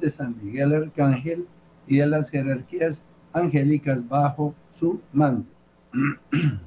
de 0.00 0.10
San 0.10 0.36
Miguel 0.42 0.74
Arcángel 0.74 1.46
y 1.86 1.98
de 1.98 2.06
las 2.06 2.30
jerarquías 2.30 3.04
angélicas 3.32 4.08
bajo 4.08 4.54
su 4.72 5.00
mando. 5.12 5.46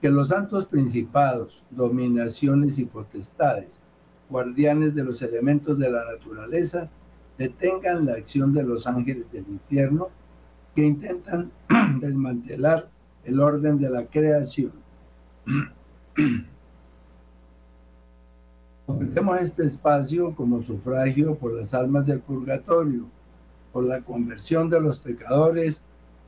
que 0.00 0.10
los 0.10 0.28
santos 0.28 0.66
principados, 0.66 1.64
dominaciones 1.70 2.78
y 2.78 2.86
potestades, 2.86 3.82
guardianes 4.28 4.94
de 4.94 5.04
los 5.04 5.22
elementos 5.22 5.78
de 5.78 5.90
la 5.90 6.04
naturaleza, 6.04 6.90
detengan 7.38 8.06
la 8.06 8.14
acción 8.14 8.52
de 8.52 8.64
los 8.64 8.86
ángeles 8.86 9.30
del 9.30 9.46
infierno 9.48 10.08
que 10.74 10.84
intentan 10.84 11.52
desmantelar 12.00 12.88
el 13.24 13.40
orden 13.40 13.78
de 13.78 13.90
la 13.90 14.06
creación. 14.06 14.72
Ofrecemos 18.86 19.40
este 19.40 19.64
espacio 19.64 20.34
como 20.34 20.62
sufragio 20.62 21.36
por 21.36 21.52
las 21.52 21.72
almas 21.72 22.06
del 22.06 22.20
purgatorio, 22.20 23.06
por 23.72 23.84
la 23.84 24.00
conversión 24.00 24.68
de 24.68 24.80
los 24.80 24.98
pecadores, 24.98 25.84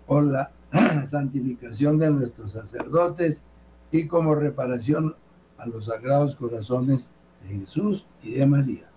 por 0.06 0.24
la 0.24 0.50
santificación 1.04 1.98
de 1.98 2.10
nuestros 2.10 2.52
sacerdotes 2.52 3.42
y 3.90 4.06
como 4.06 4.34
reparación 4.34 5.14
a 5.58 5.66
los 5.66 5.86
sagrados 5.86 6.36
corazones 6.36 7.10
de 7.42 7.58
Jesús 7.58 8.06
y 8.22 8.34
de 8.34 8.46
María. 8.46 8.88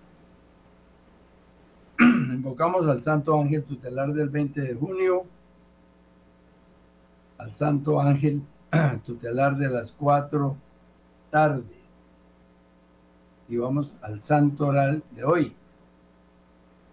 Invocamos 2.00 2.86
al 2.86 3.02
Santo 3.02 3.38
Ángel 3.40 3.64
Tutelar 3.64 4.12
del 4.12 4.28
20 4.28 4.60
de 4.60 4.74
junio, 4.74 5.24
al 7.38 7.52
Santo 7.54 8.00
Ángel 8.00 8.42
Tutelar 9.06 9.56
de 9.56 9.68
las 9.68 9.92
4 9.92 10.56
tarde. 11.30 11.77
Y 13.48 13.56
vamos 13.56 13.94
al 14.02 14.20
Santo 14.20 14.66
Oral 14.66 15.02
de 15.12 15.24
hoy. 15.24 15.54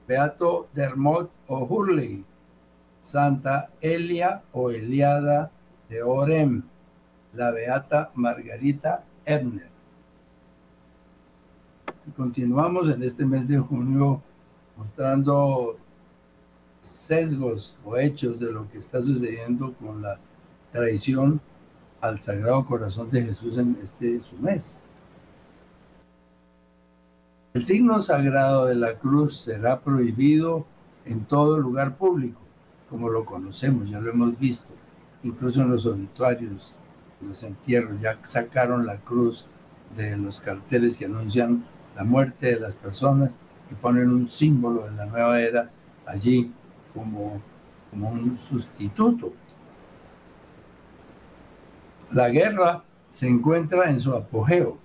Beato 0.08 0.68
Dermot 0.74 1.32
O'Hurley, 1.48 2.24
Santa 3.00 3.70
Elia 3.82 4.44
o 4.52 4.70
Eliada 4.70 5.52
de 5.90 6.04
Orem, 6.04 6.64
la 7.34 7.52
Beata 7.52 8.12
Margarita 8.16 9.04
Ebner. 9.26 9.76
continuamos 12.16 12.88
en 12.90 13.02
este 13.02 13.26
mes 13.26 13.48
de 13.48 13.58
junio 13.58 14.22
mostrando 14.78 15.78
sesgos 16.80 17.78
o 17.84 17.98
hechos 17.98 18.40
de 18.40 18.52
lo 18.52 18.68
que 18.70 18.78
está 18.78 19.02
sucediendo 19.02 19.74
con 19.74 20.02
la 20.02 20.20
traición 20.72 21.42
al 22.02 22.20
Sagrado 22.20 22.66
Corazón 22.66 23.10
de 23.10 23.24
Jesús 23.24 23.58
en 23.58 23.78
este 23.82 24.20
su 24.20 24.36
mes. 24.38 24.80
El 27.56 27.64
signo 27.64 28.00
sagrado 28.00 28.66
de 28.66 28.76
la 28.76 28.96
cruz 28.96 29.38
será 29.38 29.80
prohibido 29.80 30.66
en 31.06 31.24
todo 31.24 31.58
lugar 31.58 31.96
público, 31.96 32.42
como 32.90 33.08
lo 33.08 33.24
conocemos, 33.24 33.90
ya 33.90 34.02
lo 34.02 34.12
hemos 34.12 34.38
visto, 34.38 34.74
incluso 35.24 35.62
en 35.62 35.70
los 35.70 35.86
obituarios, 35.86 36.76
en 37.22 37.30
los 37.30 37.42
entierros, 37.44 38.02
ya 38.02 38.20
sacaron 38.24 38.86
la 38.86 38.98
cruz 38.98 39.48
de 39.96 40.18
los 40.18 40.42
carteles 40.42 40.98
que 40.98 41.06
anuncian 41.06 41.64
la 41.96 42.04
muerte 42.04 42.48
de 42.48 42.60
las 42.60 42.76
personas 42.76 43.32
y 43.72 43.76
ponen 43.76 44.10
un 44.10 44.28
símbolo 44.28 44.84
de 44.84 44.92
la 44.92 45.06
nueva 45.06 45.40
era 45.40 45.72
allí 46.06 46.52
como, 46.94 47.42
como 47.90 48.10
un 48.10 48.36
sustituto. 48.36 49.32
La 52.12 52.28
guerra 52.28 52.84
se 53.10 53.30
encuentra 53.30 53.90
en 53.90 53.98
su 53.98 54.14
apogeo 54.14 54.78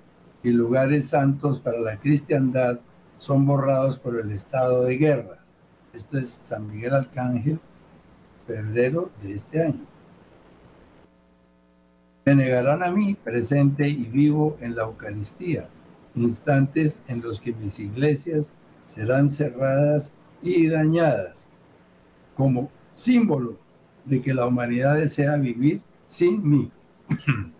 y 0.43 0.51
lugares 0.51 1.09
santos 1.09 1.61
para 1.61 1.79
la 1.79 1.99
cristiandad 1.99 2.81
son 3.17 3.47
borrados 3.47 3.99
por 3.99 4.19
el 4.19 4.31
estado 4.31 4.85
de 4.85 4.97
guerra. 4.97 5.39
Esto 5.93 6.19
es 6.19 6.31
San 6.31 6.71
Miguel 6.71 6.95
Arcángel, 6.95 7.61
febrero 8.47 9.11
de 9.23 9.35
este 9.35 9.63
año. 9.63 9.87
Me 12.25 12.35
negarán 12.35 12.83
a 12.83 12.91
mí, 12.91 13.15
presente 13.15 13.89
y 13.89 14.05
vivo 14.05 14.57
en 14.61 14.77
la 14.77 14.85
Eucaristía, 14.85 15.69
instantes 16.15 17.03
en 17.09 17.21
los 17.23 17.41
que 17.41 17.53
mis 17.53 17.79
iglesias 17.81 18.55
serán 18.85 19.31
cerradas 19.31 20.13
y 20.43 20.69
dañadas, 20.69 21.47
como 22.37 22.71
símbolo 22.93 23.59
de 24.05 24.23
que 24.23 24.35
la 24.35 24.47
humanidad 24.47 24.95
desea 24.95 25.37
vivir 25.37 25.83
sin 26.09 26.49
mí. 26.49 26.71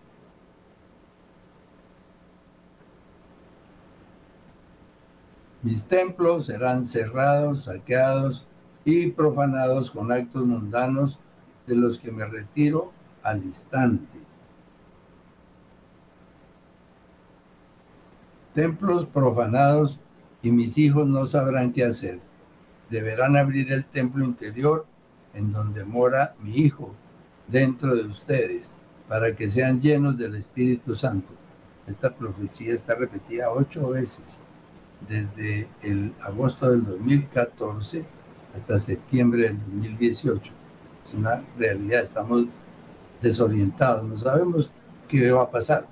Mis 5.63 5.83
templos 5.83 6.47
serán 6.47 6.83
cerrados, 6.83 7.65
saqueados 7.65 8.47
y 8.83 9.07
profanados 9.07 9.91
con 9.91 10.11
actos 10.11 10.45
mundanos 10.45 11.19
de 11.67 11.75
los 11.75 11.99
que 11.99 12.11
me 12.11 12.25
retiro 12.25 12.91
al 13.21 13.43
instante. 13.43 14.17
Templos 18.53 19.05
profanados 19.05 19.99
y 20.41 20.51
mis 20.51 20.77
hijos 20.77 21.07
no 21.07 21.25
sabrán 21.25 21.71
qué 21.71 21.85
hacer. 21.85 22.19
Deberán 22.89 23.37
abrir 23.37 23.71
el 23.71 23.85
templo 23.85 24.25
interior 24.25 24.85
en 25.33 25.51
donde 25.51 25.85
mora 25.85 26.35
mi 26.41 26.57
Hijo, 26.57 26.93
dentro 27.47 27.95
de 27.95 28.03
ustedes, 28.03 28.73
para 29.07 29.35
que 29.35 29.47
sean 29.47 29.79
llenos 29.79 30.17
del 30.17 30.35
Espíritu 30.35 30.95
Santo. 30.95 31.31
Esta 31.87 32.13
profecía 32.13 32.73
está 32.73 32.95
repetida 32.95 33.51
ocho 33.51 33.89
veces, 33.89 34.41
desde 35.07 35.67
el 35.81 36.13
agosto 36.21 36.69
del 36.69 36.83
2014 36.83 38.05
hasta 38.53 38.77
septiembre 38.77 39.43
del 39.43 39.59
2018. 39.59 40.53
Es 41.03 41.13
una 41.13 41.43
realidad, 41.57 42.01
estamos 42.01 42.57
desorientados, 43.21 44.03
no 44.03 44.17
sabemos 44.17 44.71
qué 45.07 45.31
va 45.31 45.43
a 45.43 45.51
pasar. 45.51 45.87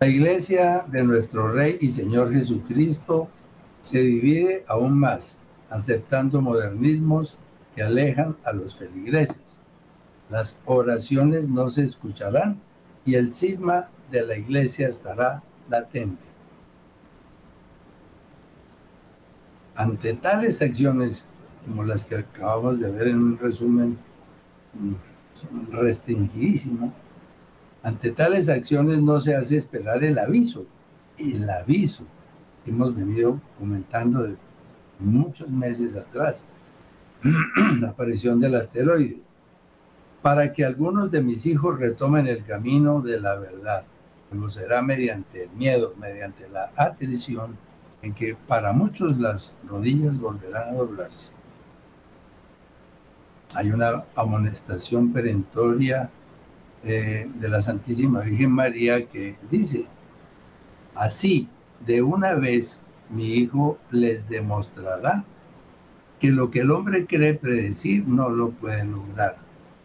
La 0.00 0.08
iglesia 0.08 0.84
de 0.88 1.04
nuestro 1.04 1.50
Rey 1.50 1.78
y 1.80 1.88
Señor 1.88 2.32
Jesucristo 2.32 3.28
se 3.80 4.00
divide 4.00 4.64
aún 4.68 4.98
más, 4.98 5.40
aceptando 5.70 6.40
modernismos 6.40 7.36
que 7.74 7.82
alejan 7.82 8.36
a 8.44 8.52
los 8.52 8.76
feligreses. 8.76 9.60
Las 10.28 10.60
oraciones 10.64 11.48
no 11.48 11.68
se 11.68 11.84
escucharán 11.84 12.60
y 13.04 13.14
el 13.14 13.30
cisma 13.32 13.88
de 14.10 14.26
la 14.26 14.36
iglesia 14.36 14.88
estará 14.88 15.42
latente. 15.68 16.22
Ante 19.74 20.14
tales 20.14 20.62
acciones 20.62 21.28
como 21.66 21.82
las 21.82 22.04
que 22.04 22.16
acabamos 22.16 22.78
de 22.80 22.90
ver 22.90 23.08
en 23.08 23.18
un 23.18 23.38
resumen 23.38 23.98
mm, 24.74 25.72
restringidísimo, 25.72 26.92
ante 27.82 28.10
tales 28.10 28.48
acciones 28.48 29.00
no 29.00 29.20
se 29.20 29.34
hace 29.34 29.56
esperar 29.56 30.02
el 30.02 30.18
aviso, 30.18 30.66
el 31.18 31.48
aviso 31.48 32.04
que 32.64 32.70
hemos 32.70 32.94
venido 32.94 33.40
comentando 33.58 34.22
de 34.22 34.36
muchos 34.98 35.48
meses 35.48 35.96
atrás, 35.96 36.48
la 37.80 37.90
aparición 37.90 38.40
del 38.40 38.54
asteroide, 38.54 39.22
para 40.22 40.52
que 40.52 40.64
algunos 40.64 41.10
de 41.10 41.22
mis 41.22 41.46
hijos 41.46 41.78
retomen 41.78 42.26
el 42.26 42.44
camino 42.44 43.00
de 43.00 43.20
la 43.20 43.36
verdad. 43.36 43.84
Luego 44.30 44.48
será 44.48 44.82
mediante 44.82 45.44
el 45.44 45.50
miedo, 45.50 45.94
mediante 45.98 46.48
la 46.48 46.72
atención, 46.76 47.56
en 48.02 48.14
que 48.14 48.34
para 48.34 48.72
muchos 48.72 49.18
las 49.18 49.56
rodillas 49.68 50.18
volverán 50.18 50.70
a 50.70 50.78
doblarse. 50.78 51.30
Hay 53.54 53.70
una 53.70 54.04
amonestación 54.14 55.12
perentoria 55.12 56.10
eh, 56.84 57.30
de 57.34 57.48
la 57.48 57.60
Santísima 57.60 58.20
Virgen 58.20 58.50
María 58.50 59.06
que 59.06 59.36
dice, 59.50 59.86
así 60.94 61.48
de 61.84 62.02
una 62.02 62.34
vez 62.34 62.82
mi 63.08 63.34
hijo 63.34 63.78
les 63.90 64.28
demostrará 64.28 65.24
que 66.18 66.30
lo 66.30 66.50
que 66.50 66.60
el 66.60 66.70
hombre 66.70 67.06
cree 67.06 67.34
predecir 67.34 68.06
no 68.06 68.28
lo 68.28 68.50
puede 68.50 68.84
lograr 68.84 69.36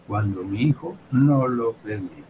cuando 0.07 0.43
mi 0.43 0.61
hijo 0.61 0.97
no 1.11 1.47
lo 1.47 1.73
permite. 1.73 2.23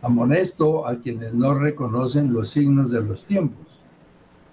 Amonesto 0.00 0.86
a 0.86 1.00
quienes 1.00 1.34
no 1.34 1.54
reconocen 1.54 2.32
los 2.32 2.50
signos 2.50 2.90
de 2.90 3.02
los 3.02 3.24
tiempos. 3.24 3.82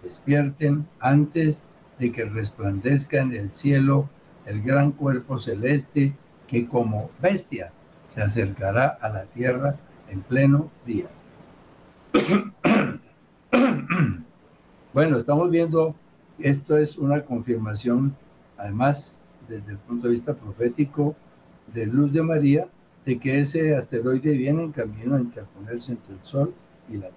Despierten 0.01 0.87
antes 0.99 1.65
de 1.99 2.11
que 2.11 2.25
resplandezca 2.25 3.19
en 3.19 3.33
el 3.33 3.49
cielo 3.49 4.09
el 4.45 4.61
gran 4.61 4.91
cuerpo 4.91 5.37
celeste 5.37 6.15
que 6.47 6.67
como 6.67 7.09
bestia 7.21 7.71
se 8.05 8.21
acercará 8.21 8.87
a 8.87 9.09
la 9.09 9.25
tierra 9.25 9.77
en 10.09 10.21
pleno 10.21 10.69
día. 10.85 11.09
Bueno, 14.95 15.17
estamos 15.17 15.49
viendo, 15.51 15.93
esto 16.39 16.77
es 16.77 16.97
una 16.97 17.25
confirmación, 17.25 18.15
además, 18.57 19.21
desde 19.49 19.73
el 19.73 19.77
punto 19.77 20.07
de 20.07 20.11
vista 20.11 20.33
profético 20.33 21.17
de 21.73 21.85
Luz 21.85 22.13
de 22.13 22.23
María, 22.23 22.69
de 23.05 23.19
que 23.19 23.39
ese 23.39 23.75
asteroide 23.75 24.33
viene 24.33 24.63
en 24.63 24.71
camino 24.71 25.15
a 25.15 25.21
interponerse 25.21 25.91
entre 25.91 26.15
el 26.15 26.21
Sol 26.21 26.53
y 26.89 26.93
la 26.93 27.09
tierra. 27.09 27.15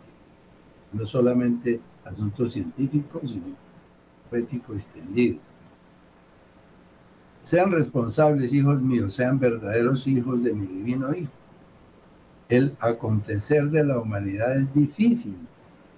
No 0.92 1.04
solamente 1.04 1.80
asuntos 2.04 2.52
científicos, 2.52 3.30
sino 3.30 3.56
poético 4.30 4.74
extendido. 4.74 5.38
Sean 7.42 7.72
responsables, 7.72 8.52
hijos 8.52 8.82
míos, 8.82 9.14
sean 9.14 9.38
verdaderos 9.38 10.06
hijos 10.06 10.42
de 10.42 10.52
mi 10.52 10.66
divino 10.66 11.14
Hijo. 11.14 11.30
El 12.48 12.76
acontecer 12.80 13.70
de 13.70 13.84
la 13.84 13.98
humanidad 13.98 14.56
es 14.56 14.72
difícil. 14.74 15.38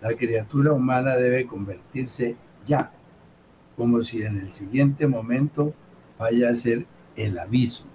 La 0.00 0.14
criatura 0.14 0.72
humana 0.72 1.16
debe 1.16 1.46
convertirse 1.46 2.36
ya, 2.64 2.92
como 3.76 4.02
si 4.02 4.22
en 4.22 4.38
el 4.38 4.52
siguiente 4.52 5.06
momento 5.06 5.74
vaya 6.18 6.50
a 6.50 6.54
ser 6.54 6.86
el 7.16 7.38
aviso. 7.38 7.89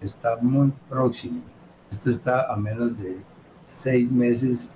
Está 0.00 0.36
muy 0.40 0.72
próximo. 0.88 1.42
Esto 1.90 2.10
está 2.10 2.52
a 2.52 2.56
menos 2.56 2.96
de 2.98 3.18
seis 3.66 4.10
meses 4.10 4.72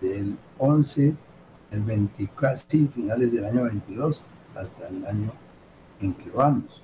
del 0.00 0.36
11, 0.58 1.14
el 1.70 1.82
20, 1.82 2.28
casi 2.36 2.88
finales 2.88 3.32
del 3.32 3.44
año 3.44 3.64
22 3.64 4.22
hasta 4.56 4.88
el 4.88 5.06
año 5.06 5.32
en 6.00 6.14
que 6.14 6.30
vamos. 6.30 6.82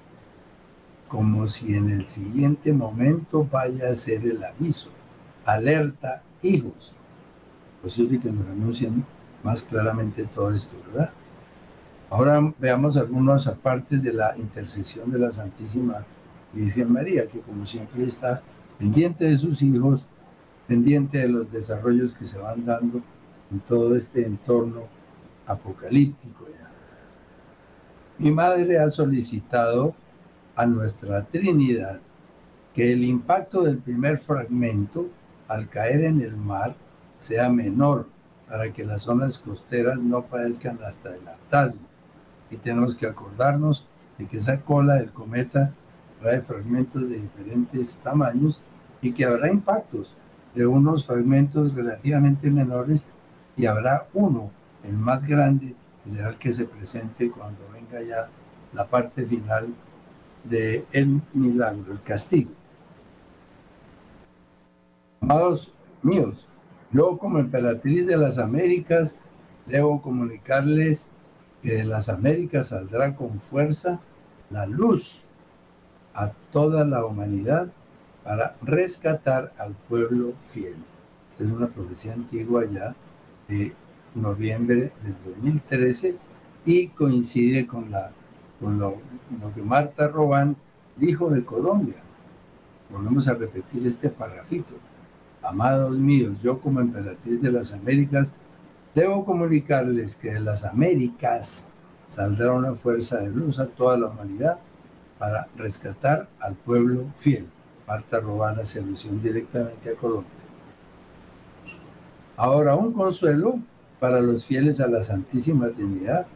Como 1.08 1.48
si 1.48 1.74
en 1.74 1.90
el 1.90 2.06
siguiente 2.06 2.72
momento 2.72 3.46
vaya 3.50 3.90
a 3.90 3.94
ser 3.94 4.24
el 4.24 4.42
aviso. 4.44 4.90
Alerta, 5.44 6.22
hijos. 6.42 6.92
Posible 7.82 8.20
que 8.20 8.30
nos 8.30 8.48
anuncien 8.48 9.04
más 9.42 9.62
claramente 9.62 10.26
todo 10.26 10.54
esto, 10.54 10.76
¿verdad? 10.86 11.10
Ahora 12.10 12.40
veamos 12.58 12.96
algunas 12.96 13.48
partes 13.48 14.02
de 14.02 14.12
la 14.12 14.36
intercesión 14.36 15.10
de 15.10 15.18
la 15.18 15.30
Santísima 15.30 16.04
Virgen 16.52 16.92
María, 16.92 17.26
que 17.26 17.40
como 17.40 17.66
siempre 17.66 18.04
está 18.04 18.42
pendiente 18.78 19.24
de 19.26 19.36
sus 19.36 19.62
hijos, 19.62 20.06
pendiente 20.66 21.18
de 21.18 21.28
los 21.28 21.50
desarrollos 21.50 22.12
que 22.12 22.24
se 22.24 22.38
van 22.38 22.64
dando 22.64 23.00
en 23.50 23.60
todo 23.60 23.96
este 23.96 24.26
entorno 24.26 24.84
apocalíptico. 25.46 26.46
Mi 28.18 28.30
madre 28.30 28.78
ha 28.78 28.88
solicitado 28.90 29.94
a 30.54 30.66
nuestra 30.66 31.24
Trinidad 31.24 32.00
que 32.74 32.92
el 32.92 33.02
impacto 33.02 33.62
del 33.62 33.78
primer 33.78 34.18
fragmento 34.18 35.08
al 35.48 35.70
caer 35.70 36.04
en 36.04 36.20
el 36.20 36.36
mar 36.36 36.76
sea 37.16 37.48
menor 37.48 38.08
para 38.46 38.72
que 38.74 38.84
las 38.84 39.02
zonas 39.02 39.38
costeras 39.38 40.02
no 40.02 40.26
padezcan 40.26 40.78
hasta 40.86 41.16
el 41.16 41.26
hartazgo. 41.26 41.80
Y 42.50 42.56
tenemos 42.56 42.94
que 42.94 43.06
acordarnos 43.06 43.86
de 44.18 44.26
que 44.26 44.36
esa 44.36 44.60
cola 44.60 44.96
del 44.96 45.12
cometa 45.12 45.72
trae 46.20 46.40
fragmentos 46.40 47.08
de 47.08 47.20
diferentes 47.20 47.98
tamaños 47.98 48.62
y 49.02 49.12
que 49.12 49.24
habrá 49.24 49.50
impactos 49.50 50.14
de 50.54 50.66
unos 50.66 51.06
fragmentos 51.06 51.74
relativamente 51.74 52.50
menores 52.50 53.06
y 53.56 53.66
habrá 53.66 54.06
uno, 54.14 54.50
el 54.84 54.96
más 54.96 55.26
grande, 55.26 55.74
que 56.04 56.10
será 56.10 56.30
el 56.30 56.36
que 56.36 56.52
se 56.52 56.64
presente 56.64 57.30
cuando 57.30 57.60
venga 57.72 58.02
ya 58.02 58.28
la 58.72 58.86
parte 58.86 59.24
final 59.24 59.68
del 60.44 60.84
el 60.92 61.20
milagro, 61.34 61.92
el 61.92 62.02
castigo. 62.02 62.50
Amados 65.20 65.72
míos, 66.02 66.48
yo 66.92 67.18
como 67.18 67.38
emperatriz 67.38 68.06
de 68.06 68.16
las 68.16 68.38
Américas 68.38 69.18
debo 69.66 70.00
comunicarles 70.00 71.12
que 71.62 71.74
de 71.74 71.84
las 71.84 72.08
Américas 72.08 72.68
saldrá 72.68 73.14
con 73.14 73.40
fuerza 73.40 74.00
la 74.50 74.66
luz 74.66 75.26
a 76.14 76.30
toda 76.50 76.84
la 76.84 77.04
humanidad 77.04 77.68
para 78.24 78.56
rescatar 78.62 79.52
al 79.58 79.74
pueblo 79.88 80.34
fiel. 80.52 80.76
Esta 81.28 81.44
es 81.44 81.50
una 81.50 81.68
profecía 81.68 82.12
antigua 82.12 82.64
ya 82.64 82.94
de 83.48 83.72
noviembre 84.14 84.92
del 85.02 85.16
2013 85.24 86.16
y 86.66 86.88
coincide 86.88 87.66
con, 87.66 87.90
la, 87.90 88.10
con 88.60 88.78
lo, 88.78 88.98
que 89.54 89.62
Marta 89.62 90.08
Robán 90.08 90.56
dijo 90.96 91.30
de 91.30 91.44
Colombia. 91.44 91.96
Volvemos 92.90 93.28
a 93.28 93.34
repetir 93.34 93.86
este 93.86 94.08
parrafito. 94.08 94.74
Amados 95.42 95.98
míos, 95.98 96.42
yo 96.42 96.60
como 96.60 96.80
emperatriz 96.80 97.40
de 97.40 97.52
las 97.52 97.72
Américas, 97.72 98.34
debo 98.94 99.24
comunicarles 99.24 100.16
que 100.16 100.32
de 100.32 100.40
las 100.40 100.64
Américas 100.64 101.70
saldrá 102.06 102.52
una 102.52 102.74
fuerza 102.74 103.20
de 103.20 103.30
luz 103.30 103.58
a 103.58 103.66
toda 103.66 103.96
la 103.96 104.08
humanidad 104.08 104.58
para 105.20 105.48
rescatar 105.54 106.30
al 106.40 106.54
pueblo 106.54 107.12
fiel. 107.14 107.46
Marta 107.86 108.20
Robán 108.20 108.58
hace 108.58 108.78
alusión 108.78 109.22
directamente 109.22 109.90
a 109.90 109.94
Colombia. 109.94 110.30
Ahora, 112.38 112.74
un 112.74 112.94
consuelo 112.94 113.60
para 114.00 114.22
los 114.22 114.46
fieles 114.46 114.80
a 114.80 114.88
la 114.88 115.02
Santísima 115.02 115.68
Trinidad 115.68 116.26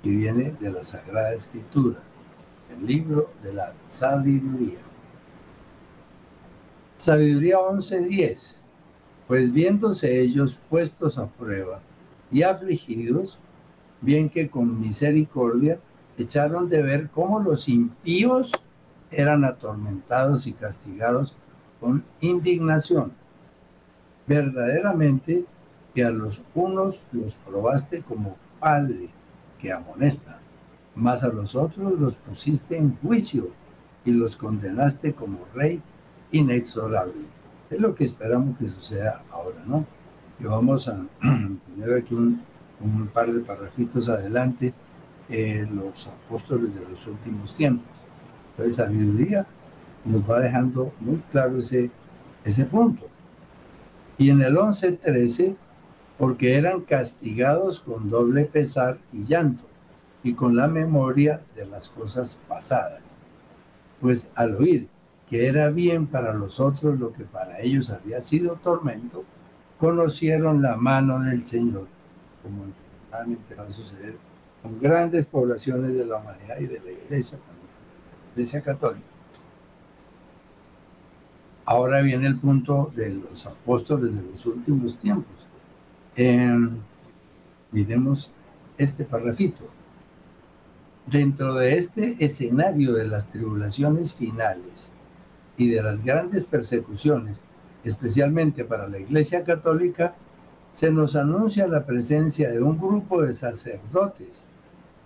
que 0.00 0.10
viene 0.10 0.54
de 0.60 0.70
la 0.70 0.84
Sagrada 0.84 1.34
Escritura, 1.34 1.98
el 2.72 2.86
libro 2.86 3.32
de 3.42 3.52
la 3.52 3.74
sabiduría. 3.88 4.78
Sabiduría 6.98 7.56
11.10. 7.56 8.58
Pues 9.26 9.52
viéndose 9.52 10.20
ellos 10.20 10.60
puestos 10.70 11.18
a 11.18 11.26
prueba 11.26 11.80
y 12.30 12.42
afligidos, 12.42 13.40
bien 14.00 14.30
que 14.30 14.48
con 14.48 14.78
misericordia 14.78 15.80
echaron 16.22 16.68
de 16.68 16.82
ver 16.82 17.10
cómo 17.10 17.40
los 17.40 17.68
impíos 17.68 18.52
eran 19.10 19.44
atormentados 19.44 20.46
y 20.46 20.52
castigados 20.52 21.36
con 21.80 22.04
indignación 22.20 23.12
verdaderamente 24.30 25.44
que 25.92 26.04
a 26.04 26.10
los 26.10 26.42
unos 26.54 27.02
los 27.10 27.34
probaste 27.34 28.02
como 28.02 28.36
padre 28.60 29.08
que 29.58 29.72
amonesta, 29.72 30.38
mas 30.94 31.24
a 31.24 31.32
los 31.32 31.56
otros 31.56 31.98
los 31.98 32.14
pusiste 32.14 32.76
en 32.76 32.96
juicio 32.98 33.50
y 34.04 34.12
los 34.12 34.36
condenaste 34.36 35.14
como 35.14 35.40
rey 35.52 35.82
inexorable. 36.30 37.24
Es 37.70 37.80
lo 37.80 37.96
que 37.96 38.04
esperamos 38.04 38.56
que 38.56 38.68
suceda 38.68 39.22
ahora, 39.32 39.62
¿no? 39.66 39.84
Que 40.38 40.46
vamos 40.46 40.86
a 40.86 41.00
tener 41.20 41.98
aquí 41.98 42.14
un, 42.14 42.40
par 43.12 43.32
de 43.32 43.40
parrafitos 43.40 44.08
adelante, 44.08 44.72
los 45.30 46.08
apóstoles 46.08 46.74
de 46.74 46.88
los 46.88 47.06
últimos 47.06 47.54
tiempos. 47.54 47.86
Entonces, 48.50 48.76
sabiduría 48.76 49.46
nos 50.04 50.28
va 50.28 50.40
dejando 50.40 50.92
muy 51.00 51.18
claro 51.30 51.58
ese, 51.58 51.90
ese 52.44 52.64
punto. 52.64 53.06
Y 54.18 54.30
en 54.30 54.42
el 54.42 54.56
11.13, 54.56 55.56
porque 56.18 56.56
eran 56.56 56.82
castigados 56.82 57.80
con 57.80 58.10
doble 58.10 58.44
pesar 58.44 58.98
y 59.12 59.24
llanto, 59.24 59.64
y 60.22 60.34
con 60.34 60.56
la 60.56 60.68
memoria 60.68 61.40
de 61.54 61.66
las 61.66 61.88
cosas 61.88 62.42
pasadas. 62.48 63.16
Pues 64.00 64.32
al 64.34 64.56
oír 64.56 64.88
que 65.30 65.46
era 65.46 65.70
bien 65.70 66.08
para 66.08 66.34
los 66.34 66.58
otros 66.58 66.98
lo 66.98 67.12
que 67.12 67.22
para 67.22 67.60
ellos 67.60 67.88
había 67.90 68.20
sido 68.20 68.56
tormento, 68.56 69.22
conocieron 69.78 70.60
la 70.60 70.76
mano 70.76 71.20
del 71.20 71.44
Señor, 71.44 71.86
como 72.42 72.64
realmente 73.12 73.54
va 73.54 73.62
a 73.62 73.70
suceder 73.70 74.16
con 74.62 74.80
grandes 74.80 75.26
poblaciones 75.26 75.94
de 75.94 76.04
la 76.04 76.18
humanidad 76.18 76.58
y 76.58 76.66
de 76.66 76.80
la 76.80 76.90
iglesia 76.90 77.38
también, 77.38 77.68
la 78.26 78.32
iglesia 78.32 78.60
católica. 78.62 79.06
Ahora 81.64 82.00
viene 82.00 82.26
el 82.26 82.36
punto 82.36 82.90
de 82.96 83.10
los 83.10 83.46
apóstoles 83.46 84.14
de 84.14 84.22
los 84.22 84.44
últimos 84.46 84.98
tiempos. 84.98 85.46
miremos 87.70 88.32
este 88.76 89.04
parrafito. 89.04 89.64
Dentro 91.06 91.54
de 91.54 91.76
este 91.76 92.24
escenario 92.24 92.92
de 92.92 93.06
las 93.06 93.30
tribulaciones 93.30 94.14
finales 94.14 94.92
y 95.56 95.68
de 95.68 95.82
las 95.82 96.02
grandes 96.02 96.44
persecuciones, 96.44 97.42
especialmente 97.84 98.64
para 98.64 98.88
la 98.88 98.98
Iglesia 98.98 99.44
Católica, 99.44 100.14
se 100.72 100.90
nos 100.90 101.16
anuncia 101.16 101.66
la 101.66 101.84
presencia 101.84 102.50
de 102.50 102.62
un 102.62 102.78
grupo 102.78 103.22
de 103.22 103.32
sacerdotes 103.32 104.46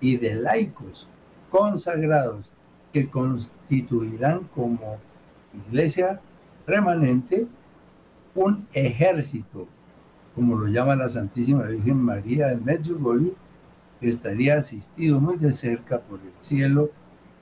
y 0.00 0.16
de 0.16 0.34
laicos 0.34 1.08
consagrados 1.50 2.50
que 2.92 3.08
constituirán 3.08 4.44
como 4.54 4.98
Iglesia 5.68 6.20
remanente 6.66 7.46
un 8.34 8.66
ejército, 8.72 9.66
como 10.34 10.56
lo 10.56 10.66
llama 10.66 10.96
la 10.96 11.08
Santísima 11.08 11.64
Virgen 11.64 11.96
María 11.96 12.48
de 12.48 12.56
Medjugorje, 12.56 13.32
que 14.00 14.08
estaría 14.08 14.56
asistido 14.56 15.20
muy 15.20 15.36
de 15.36 15.52
cerca 15.52 16.00
por 16.00 16.20
el 16.20 16.32
cielo 16.38 16.90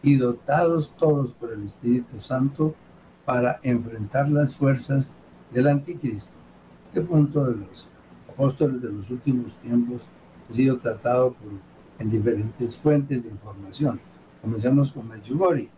y 0.02 0.16
dotados 0.16 0.94
todos 0.96 1.32
por 1.32 1.52
el 1.52 1.64
Espíritu 1.64 2.20
Santo 2.20 2.74
para 3.24 3.58
enfrentar 3.62 4.28
las 4.28 4.54
fuerzas 4.54 5.14
del 5.52 5.68
anticristo. 5.68 6.36
Este 6.84 7.00
punto 7.00 7.44
de 7.44 7.56
los 7.56 7.88
apóstoles 8.32 8.82
de 8.82 8.90
los 8.90 9.10
últimos 9.10 9.54
tiempos 9.56 10.08
ha 10.48 10.52
sido 10.52 10.76
tratado 10.78 11.34
en 11.98 12.10
diferentes 12.10 12.76
fuentes 12.76 13.24
de 13.24 13.30
información. 13.30 14.00
Comencemos 14.40 14.92
con 14.92 15.08
Medjugorje 15.08 15.70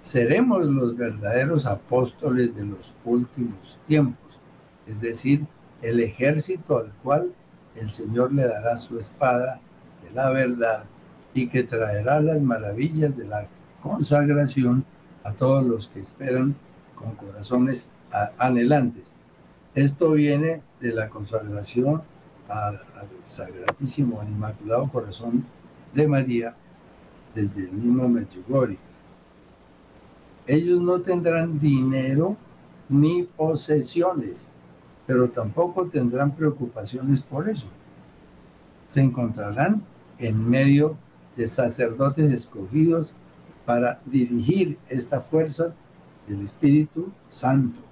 seremos 0.00 0.64
los 0.64 0.96
verdaderos 0.96 1.66
apóstoles 1.66 2.54
de 2.56 2.64
los 2.64 2.94
últimos 3.04 3.78
tiempos, 3.86 4.40
es 4.86 5.00
decir, 5.00 5.46
el 5.82 6.00
ejército 6.00 6.78
al 6.78 6.92
cual 7.02 7.32
el 7.76 7.90
Señor 7.90 8.32
le 8.32 8.46
dará 8.46 8.76
su 8.76 8.98
espada 8.98 9.60
de 10.02 10.10
la 10.12 10.30
verdad 10.30 10.84
y 11.34 11.48
que 11.48 11.62
traerá 11.62 12.20
las 12.20 12.42
maravillas 12.42 13.16
de 13.16 13.26
la 13.26 13.46
consagración 13.82 14.84
a 15.24 15.32
todos 15.32 15.64
los 15.64 15.88
que 15.88 16.00
esperan 16.00 16.56
con 16.94 17.14
corazones 17.14 17.92
anhelantes. 18.38 19.14
Esto 19.74 20.12
viene 20.12 20.62
de 20.80 20.92
la 20.92 21.08
consagración 21.08 22.02
al, 22.48 22.80
Sagradísimo, 23.24 24.20
al 24.20 24.28
Inmaculado 24.28 24.88
Corazón 24.90 25.44
de 25.94 26.08
María 26.08 26.54
desde 27.34 27.64
el 27.64 27.72
mismo 27.72 28.08
Medjugorje. 28.08 28.78
Ellos 30.46 30.80
no 30.80 31.00
tendrán 31.00 31.58
dinero 31.58 32.36
ni 32.88 33.24
posesiones, 33.24 34.50
pero 35.06 35.28
tampoco 35.28 35.86
tendrán 35.86 36.34
preocupaciones 36.34 37.20
por 37.20 37.48
eso. 37.48 37.66
Se 38.86 39.02
encontrarán 39.02 39.82
en 40.18 40.48
medio 40.48 40.96
de 41.36 41.46
sacerdotes 41.46 42.32
escogidos 42.32 43.12
para 43.66 44.00
dirigir 44.06 44.78
esta 44.88 45.20
fuerza 45.20 45.74
del 46.26 46.42
Espíritu 46.42 47.12
Santo. 47.28 47.87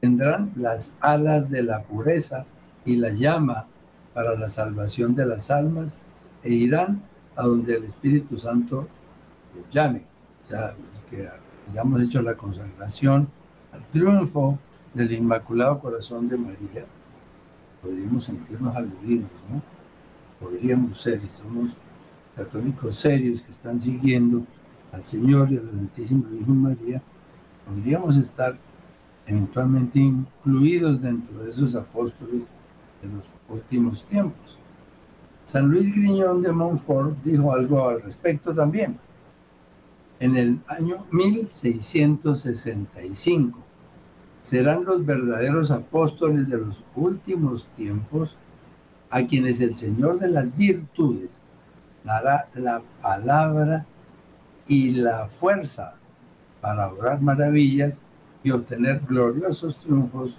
Tendrán 0.00 0.52
las 0.56 0.96
alas 1.00 1.50
de 1.50 1.62
la 1.62 1.82
pureza 1.82 2.46
y 2.84 2.96
la 2.96 3.10
llama 3.10 3.66
para 4.14 4.34
la 4.34 4.48
salvación 4.48 5.14
de 5.14 5.26
las 5.26 5.50
almas 5.50 5.98
e 6.42 6.52
irán 6.52 7.02
a 7.34 7.44
donde 7.44 7.76
el 7.76 7.84
Espíritu 7.84 8.38
Santo 8.38 8.88
los 9.54 9.68
llame. 9.72 10.02
O 10.42 10.44
sea, 10.44 10.74
que 11.10 11.28
hayamos 11.68 12.02
hecho 12.02 12.22
la 12.22 12.34
consagración 12.34 13.28
al 13.72 13.86
triunfo 13.88 14.58
del 14.94 15.12
Inmaculado 15.12 15.78
Corazón 15.78 16.28
de 16.28 16.36
María, 16.38 16.86
podríamos 17.82 18.24
sentirnos 18.24 18.74
aludidos, 18.74 19.30
¿no? 19.50 19.62
Podríamos 20.40 21.00
ser, 21.00 21.20
si 21.20 21.28
somos 21.28 21.76
católicos 22.34 22.96
serios 22.96 23.42
que 23.42 23.50
están 23.50 23.78
siguiendo 23.78 24.42
al 24.92 25.04
Señor 25.04 25.52
y 25.52 25.58
a 25.58 25.62
la 25.62 25.72
Santísima 25.72 26.28
Virgen 26.28 26.62
María, 26.62 27.02
podríamos 27.66 28.16
estar 28.16 28.56
eventualmente 29.26 29.98
incluidos 29.98 31.02
dentro 31.02 31.42
de 31.42 31.50
esos 31.50 31.74
apóstoles 31.74 32.48
de 33.02 33.08
los 33.08 33.32
últimos 33.48 34.04
tiempos. 34.04 34.56
San 35.44 35.68
Luis 35.68 35.92
Griñón 35.94 36.40
de 36.42 36.52
Montfort 36.52 37.22
dijo 37.22 37.52
algo 37.52 37.86
al 37.88 38.02
respecto 38.02 38.54
también. 38.54 38.98
En 40.18 40.34
el 40.36 40.58
año 40.66 41.04
1665 41.10 43.58
serán 44.42 44.84
los 44.84 45.04
verdaderos 45.04 45.70
apóstoles 45.70 46.48
de 46.48 46.56
los 46.58 46.84
últimos 46.94 47.66
tiempos 47.68 48.38
a 49.10 49.26
quienes 49.26 49.60
el 49.60 49.76
Señor 49.76 50.18
de 50.18 50.28
las 50.28 50.56
virtudes 50.56 51.42
dará 52.04 52.48
la 52.54 52.80
palabra 53.02 53.84
y 54.66 54.92
la 54.92 55.28
fuerza 55.28 55.96
para 56.60 56.88
obrar 56.88 57.20
maravillas 57.20 58.00
y 58.46 58.52
obtener 58.52 59.00
gloriosos 59.00 59.76
triunfos 59.76 60.38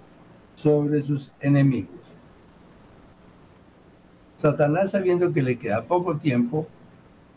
sobre 0.56 1.02
sus 1.02 1.30
enemigos. 1.42 2.00
Satanás, 4.38 4.92
sabiendo 4.92 5.34
que 5.34 5.44
le 5.44 5.60
queda 5.60 5.84
poco 5.84 6.18
tiempo, 6.18 6.68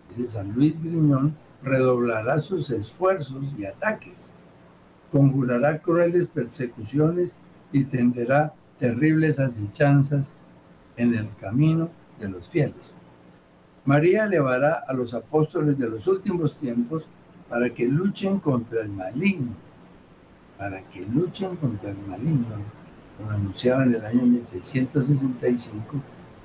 dice 0.08 0.28
San 0.28 0.52
Luis 0.52 0.80
Griñón, 0.80 1.34
redoblará 1.64 2.38
sus 2.38 2.70
esfuerzos 2.70 3.52
y 3.58 3.66
ataques, 3.66 4.32
conjurará 5.10 5.82
crueles 5.82 6.28
persecuciones 6.28 7.34
y 7.72 7.82
tenderá 7.82 8.54
terribles 8.78 9.40
asechanzas 9.40 10.36
en 10.96 11.14
el 11.16 11.28
camino 11.40 11.90
de 12.20 12.28
los 12.28 12.48
fieles. 12.48 12.96
María 13.84 14.26
elevará 14.26 14.84
a 14.86 14.92
los 14.92 15.14
apóstoles 15.14 15.78
de 15.78 15.88
los 15.88 16.06
últimos 16.06 16.54
tiempos 16.54 17.08
para 17.48 17.70
que 17.74 17.88
luchen 17.88 18.38
contra 18.38 18.82
el 18.82 18.90
maligno, 18.90 19.56
para 20.60 20.82
que 20.90 21.00
luchen 21.00 21.56
contra 21.56 21.88
el 21.88 21.96
maligno, 22.06 22.56
como 23.16 23.30
anunciaba 23.30 23.82
en 23.82 23.94
el 23.94 24.04
año 24.04 24.26
1665, 24.26 25.96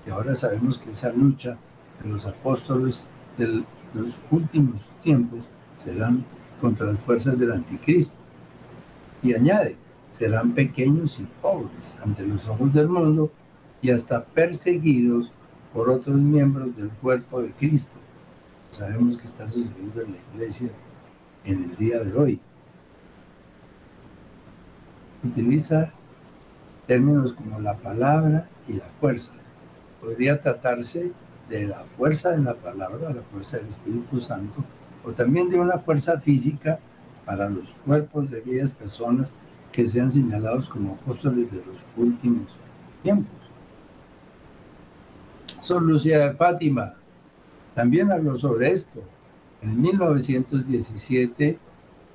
y 0.08 0.10
ahora 0.10 0.34
sabemos 0.34 0.80
que 0.80 0.92
esa 0.92 1.12
lucha 1.12 1.58
de 2.02 2.10
los 2.10 2.26
apóstoles 2.26 3.04
de 3.38 3.66
los 3.94 4.22
últimos 4.32 4.88
tiempos 5.02 5.50
serán 5.76 6.24
contra 6.62 6.86
las 6.86 7.02
fuerzas 7.02 7.38
del 7.38 7.52
anticristo. 7.52 8.18
Y 9.22 9.34
añade, 9.34 9.76
serán 10.08 10.54
pequeños 10.54 11.20
y 11.20 11.28
pobres 11.42 11.98
ante 12.02 12.26
los 12.26 12.48
ojos 12.48 12.74
del 12.74 12.88
mundo 12.88 13.30
y 13.82 13.90
hasta 13.90 14.24
perseguidos 14.24 15.34
por 15.74 15.90
otros 15.90 16.16
miembros 16.16 16.78
del 16.78 16.90
cuerpo 16.90 17.42
de 17.42 17.52
Cristo. 17.52 17.98
Sabemos 18.72 19.18
que 19.18 19.26
está 19.26 19.46
sucediendo 19.46 20.02
en 20.02 20.14
la 20.14 20.18
iglesia 20.34 20.70
en 21.44 21.64
el 21.66 21.76
día 21.76 22.00
de 22.00 22.14
hoy. 22.18 22.40
Utiliza 25.26 25.92
términos 26.88 27.34
como 27.34 27.60
la 27.60 27.76
palabra 27.78 28.48
y 28.68 28.74
la 28.74 28.86
fuerza. 29.00 29.34
Podría 30.02 30.40
tratarse 30.40 31.12
de 31.50 31.68
la 31.68 31.84
fuerza 31.84 32.32
de 32.32 32.44
la 32.44 32.56
palabra, 32.56 33.12
la 33.12 33.22
fuerza 33.24 33.58
del 33.58 33.68
Espíritu 33.68 34.22
Santo, 34.22 34.64
o 35.04 35.12
también 35.12 35.50
de 35.50 35.60
una 35.60 35.78
fuerza 35.78 36.20
física 36.20 36.80
para 37.26 37.50
los 37.50 37.74
cuerpos 37.86 38.30
de 38.30 38.40
aquellas 38.40 38.72
personas 38.72 39.36
que 39.72 39.86
sean 39.86 40.12
señalados 40.12 40.70
como 40.70 40.94
apóstoles 40.94 41.52
de 41.52 41.64
los 41.66 41.84
últimos 41.98 42.58
tiempos. 43.04 43.36
Son 45.60 45.86
Lucía 45.88 46.20
de 46.20 46.34
Fátima 46.34 46.96
también 47.76 48.10
habló 48.10 48.36
sobre 48.38 48.72
esto. 48.72 49.02
En 49.62 49.82
1917 49.82 51.60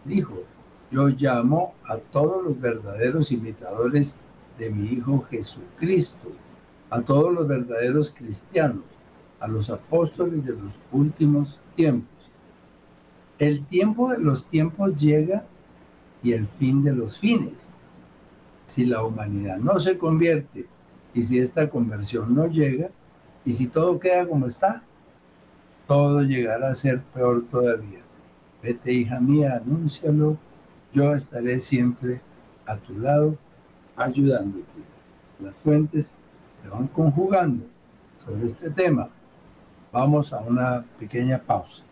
dijo, 0.07 0.43
yo 0.91 1.09
llamo 1.09 1.75
a 1.87 1.99
todos 1.99 2.43
los 2.45 2.61
verdaderos 2.61 3.33
imitadores 3.33 4.17
de 4.59 4.71
mi 4.71 4.89
Hijo 4.89 5.23
Jesucristo, 5.23 6.33
a 6.91 7.01
todos 7.03 7.33
los 7.33 7.47
verdaderos 7.47 8.11
cristianos, 8.11 8.85
a 9.39 9.49
los 9.49 9.71
apóstoles 9.71 10.45
de 10.45 10.55
los 10.55 10.79
últimos 10.93 11.61
tiempos. 11.75 12.31
El 13.39 13.65
tiempo 13.67 14.11
de 14.11 14.19
los 14.19 14.47
tiempos 14.47 14.95
llega 14.97 15.45
y 16.23 16.33
el 16.33 16.47
fin 16.47 16.83
de 16.83 16.93
los 16.93 17.19
fines. 17.19 17.73
Si 18.67 18.85
la 18.85 19.03
humanidad 19.03 19.59
no 19.59 19.79
se 19.79 19.97
convierte 19.97 20.67
y 21.15 21.23
si 21.23 21.39
esta 21.39 21.71
conversión 21.71 22.35
no 22.35 22.47
llega, 22.47 22.91
y 23.45 23.53
si 23.53 23.69
todo 23.69 23.99
queda 23.99 24.29
como 24.29 24.47
está, 24.47 24.83
todo 25.87 26.23
llegará 26.23 26.71
a 26.71 26.75
ser 26.75 27.01
peor 27.03 27.43
todavía. 27.43 28.01
Vete, 28.63 28.93
hija 28.93 29.19
mía, 29.21 29.57
anúncialo. 29.65 30.37
Yo 30.93 31.15
estaré 31.15 31.61
siempre 31.61 32.21
a 32.67 32.77
tu 32.77 32.99
lado, 32.99 33.37
ayudándote. 33.97 34.65
Las 35.41 35.57
fuentes 35.57 36.15
se 36.55 36.69
van 36.69 36.89
conjugando 36.89 37.65
sobre 38.19 38.47
este 38.47 38.71
tema. 38.71 39.09
Vamos 39.93 40.33
a 40.33 40.41
una 40.41 40.85
pequeña 40.99 41.39
pausa. 41.39 41.85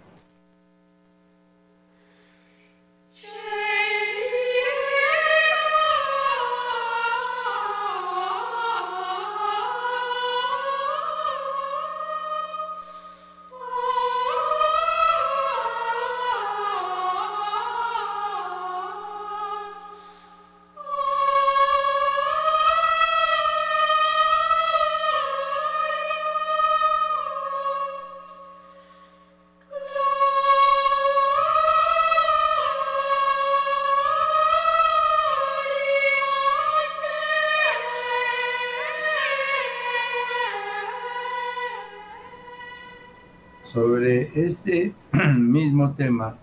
Sobre 43.72 44.30
este 44.34 44.94
mismo 45.36 45.92
tema 45.94 46.38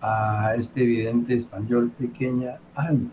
a 0.00 0.54
este 0.56 0.82
evidente 0.82 1.34
español 1.34 1.90
pequeña 1.90 2.58
alma. 2.74 3.10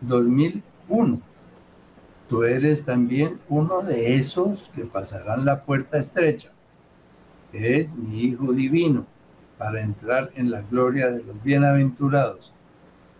2001. 0.00 1.20
Tú 2.26 2.42
eres 2.42 2.84
también 2.86 3.38
uno 3.50 3.82
de 3.82 4.16
esos 4.16 4.70
que 4.74 4.86
pasarán 4.86 5.44
la 5.44 5.62
puerta 5.62 5.98
estrecha. 5.98 6.50
Es 7.52 7.94
mi 7.94 8.22
Hijo 8.22 8.54
Divino 8.54 9.04
para 9.58 9.82
entrar 9.82 10.30
en 10.36 10.50
la 10.50 10.62
gloria 10.62 11.10
de 11.10 11.22
los 11.22 11.42
bienaventurados. 11.42 12.54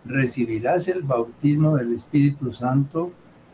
recibirás 0.05 0.87
el 0.87 1.03
bautismo 1.03 1.77
del 1.77 1.93
Espíritu 1.93 2.51
Santo 2.51 3.13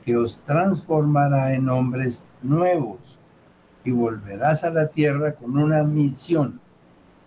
que 0.10 0.18
os 0.18 0.44
transformará 0.44 1.54
en 1.54 1.70
hombres 1.70 2.26
nuevos 2.42 3.20
y 3.84 3.92
volverás 3.92 4.64
a 4.64 4.72
la 4.72 4.88
tierra 4.88 5.36
con 5.36 5.56
una 5.56 5.84
misión 5.84 6.60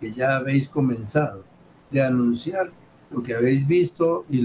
que 0.00 0.10
ya 0.10 0.34
habéis 0.34 0.68
comenzado 0.68 1.44
de 1.92 2.02
anunciar 2.02 2.72
lo 3.12 3.22
que 3.22 3.36
habéis 3.36 3.68
visto 3.68 4.24
y, 4.28 4.40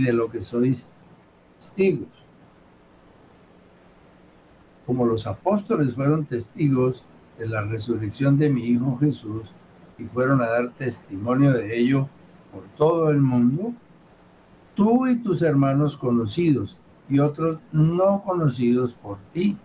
de 0.00 0.12
lo 0.14 0.30
que 0.30 0.40
sois 0.40 0.88
testigos. 1.58 2.24
Como 4.86 5.04
los 5.04 5.26
apóstoles 5.26 5.94
fueron 5.94 6.24
testigos 6.24 7.04
de 7.38 7.46
la 7.46 7.60
resurrección 7.60 8.38
de 8.38 8.48
mi 8.48 8.64
Hijo 8.68 8.96
Jesús 8.96 9.52
y 9.98 10.04
fueron 10.04 10.40
a 10.40 10.46
dar 10.46 10.70
testimonio 10.70 11.52
de 11.52 11.78
ello 11.78 12.08
por 12.52 12.62
todo 12.74 13.10
el 13.10 13.20
mundo, 13.20 13.74
tú 14.74 15.06
y 15.06 15.16
tus 15.16 15.42
hermanos 15.42 15.98
conocidos 15.98 16.78
y 17.08 17.18
otros 17.18 17.58
no 17.72 18.22
conocidos 18.22 18.94
por 18.94 19.18
ti, 19.32 19.56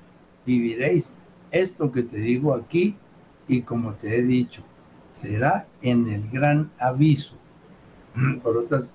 viviréis 0.46 1.17
esto 1.51 1.91
que 1.91 2.03
te 2.03 2.17
digo 2.17 2.53
aquí 2.53 2.96
y 3.48 3.62
como 3.62 3.94
te 3.94 4.20
he 4.20 4.24
dicho, 4.24 4.63
será 5.12 5.67
en 5.82 6.10
el 6.10 6.29
gran 6.29 6.72
aviso. 6.79 7.36
Por 8.44 8.58
otras 8.58 8.91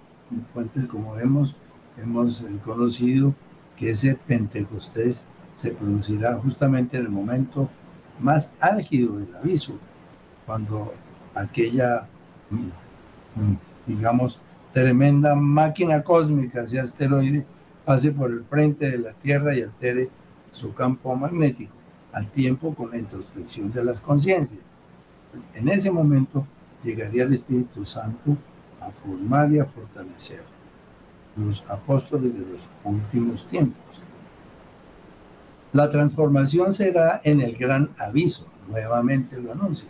fuentes, 0.53 0.87
como 0.87 1.15
vemos, 1.15 1.57
hemos 2.01 2.47
conocido 2.65 3.35
que 3.77 3.91
ese 3.91 4.15
Pentecostés 4.15 5.29
se 5.55 5.73
producirá 5.73 6.35
justamente 6.39 6.97
en 6.97 7.05
el 7.05 7.11
momento 7.11 7.69
más 8.21 8.55
álgido 8.61 9.19
del 9.19 9.35
aviso, 9.37 9.79
cuando 10.47 10.95
aquella, 11.35 12.07
mm, 12.51 13.41
mm, 13.41 13.57
digamos, 13.87 14.41
tremenda 14.73 15.35
máquina 15.35 16.03
cósmica, 16.03 16.63
ese 16.63 16.81
asteroide, 16.81 17.45
pase 17.85 18.13
por 18.13 18.31
el 18.31 18.45
frente 18.45 18.91
de 18.91 18.99
la 18.99 19.13
Tierra 19.13 19.55
y 19.55 19.63
altere 19.63 20.09
su 20.51 20.75
campo 20.75 21.15
magnético, 21.17 21.73
al 22.13 22.31
tiempo 22.31 22.75
con 22.75 22.91
la 22.91 22.99
introspección 22.99 23.73
de 23.73 23.85
las 23.85 24.01
conciencias. 24.01 24.63
Pues, 25.31 25.49
en 25.55 25.69
ese 25.69 25.91
momento 25.91 26.47
llegaría 26.85 27.25
el 27.25 27.33
Espíritu 27.33 27.85
Santo 27.85 28.37
a 28.81 28.91
formar 28.91 29.51
y 29.53 29.59
a 29.59 29.65
fortalecer 29.65 30.43
los 31.37 31.69
apóstoles 31.71 32.35
de 32.35 32.47
los 32.47 32.69
últimos 32.85 33.47
tiempos. 33.47 34.03
La 35.73 35.91
transformación 35.91 36.73
será 36.73 37.21
en 37.25 37.41
el 37.41 37.57
gran 37.57 37.91
aviso, 37.99 38.47
nuevamente 38.69 39.41
lo 39.41 39.53
anuncia, 39.53 39.89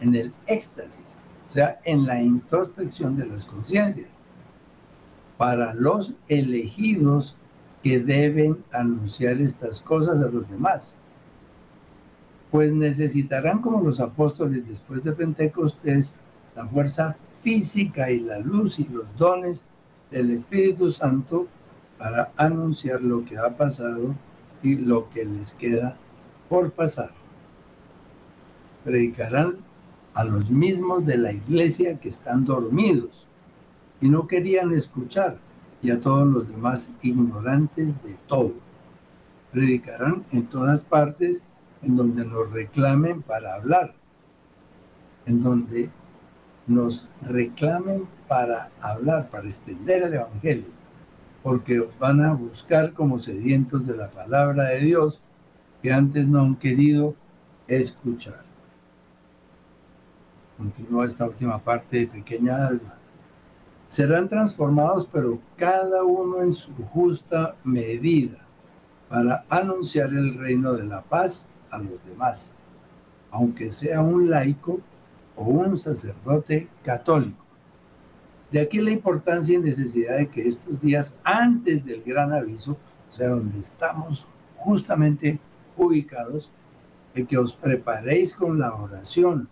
en 0.00 0.16
el 0.16 0.32
éxtasis, 0.46 1.18
o 1.48 1.52
sea, 1.52 1.78
en 1.84 2.04
la 2.04 2.20
introspección 2.20 3.16
de 3.16 3.26
las 3.26 3.44
conciencias 3.44 4.19
para 5.40 5.72
los 5.72 6.12
elegidos 6.28 7.34
que 7.82 7.98
deben 7.98 8.62
anunciar 8.72 9.40
estas 9.40 9.80
cosas 9.80 10.20
a 10.20 10.28
los 10.28 10.50
demás. 10.50 10.96
Pues 12.50 12.74
necesitarán, 12.74 13.62
como 13.62 13.80
los 13.80 14.00
apóstoles 14.00 14.68
después 14.68 15.02
de 15.02 15.12
Pentecostés, 15.12 16.16
la 16.54 16.66
fuerza 16.66 17.16
física 17.32 18.10
y 18.10 18.20
la 18.20 18.38
luz 18.38 18.80
y 18.80 18.88
los 18.88 19.16
dones 19.16 19.64
del 20.10 20.30
Espíritu 20.30 20.90
Santo 20.90 21.46
para 21.96 22.32
anunciar 22.36 23.00
lo 23.00 23.24
que 23.24 23.38
ha 23.38 23.56
pasado 23.56 24.14
y 24.62 24.74
lo 24.74 25.08
que 25.08 25.24
les 25.24 25.54
queda 25.54 25.96
por 26.50 26.70
pasar. 26.72 27.12
Predicarán 28.84 29.56
a 30.12 30.22
los 30.22 30.50
mismos 30.50 31.06
de 31.06 31.16
la 31.16 31.32
iglesia 31.32 31.98
que 31.98 32.10
están 32.10 32.44
dormidos 32.44 33.29
y 34.00 34.08
no 34.08 34.26
querían 34.26 34.72
escuchar, 34.72 35.38
y 35.82 35.90
a 35.90 36.00
todos 36.00 36.26
los 36.26 36.48
demás 36.48 36.94
ignorantes 37.02 38.02
de 38.02 38.16
todo. 38.26 38.54
Predicarán 39.52 40.24
en 40.32 40.46
todas 40.46 40.84
partes 40.84 41.44
en 41.82 41.96
donde 41.96 42.24
nos 42.24 42.50
reclamen 42.50 43.22
para 43.22 43.54
hablar, 43.54 43.94
en 45.26 45.40
donde 45.40 45.90
nos 46.66 47.08
reclamen 47.22 48.06
para 48.28 48.70
hablar, 48.80 49.30
para 49.30 49.46
extender 49.46 50.02
el 50.02 50.14
Evangelio, 50.14 50.68
porque 51.42 51.80
os 51.80 51.98
van 51.98 52.22
a 52.22 52.32
buscar 52.34 52.92
como 52.92 53.18
sedientos 53.18 53.86
de 53.86 53.96
la 53.96 54.10
palabra 54.10 54.64
de 54.64 54.80
Dios 54.80 55.22
que 55.82 55.92
antes 55.92 56.28
no 56.28 56.40
han 56.40 56.56
querido 56.56 57.14
escuchar. 57.66 58.44
Continúa 60.58 61.06
esta 61.06 61.24
última 61.24 61.58
parte 61.58 62.00
de 62.00 62.06
Pequeña 62.06 62.66
Alma 62.66 62.99
serán 63.90 64.28
transformados, 64.28 65.06
pero 65.12 65.40
cada 65.56 66.04
uno 66.04 66.42
en 66.42 66.52
su 66.52 66.72
justa 66.92 67.56
medida, 67.64 68.38
para 69.08 69.44
anunciar 69.50 70.10
el 70.10 70.38
reino 70.38 70.74
de 70.74 70.84
la 70.84 71.02
paz 71.02 71.50
a 71.72 71.78
los 71.78 72.02
demás, 72.06 72.54
aunque 73.32 73.72
sea 73.72 74.00
un 74.00 74.30
laico 74.30 74.78
o 75.34 75.42
un 75.42 75.76
sacerdote 75.76 76.68
católico. 76.84 77.44
De 78.52 78.60
aquí 78.60 78.80
la 78.80 78.92
importancia 78.92 79.56
y 79.56 79.58
necesidad 79.58 80.18
de 80.18 80.28
que 80.28 80.46
estos 80.46 80.80
días 80.80 81.18
antes 81.24 81.84
del 81.84 82.02
gran 82.04 82.32
aviso, 82.32 82.72
o 83.08 83.12
sea, 83.12 83.30
donde 83.30 83.58
estamos 83.58 84.28
justamente 84.56 85.40
ubicados, 85.76 86.52
de 87.12 87.26
que 87.26 87.38
os 87.38 87.56
preparéis 87.56 88.34
con 88.34 88.60
la 88.60 88.72
oración, 88.72 89.48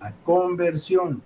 la 0.00 0.12
conversión, 0.24 1.22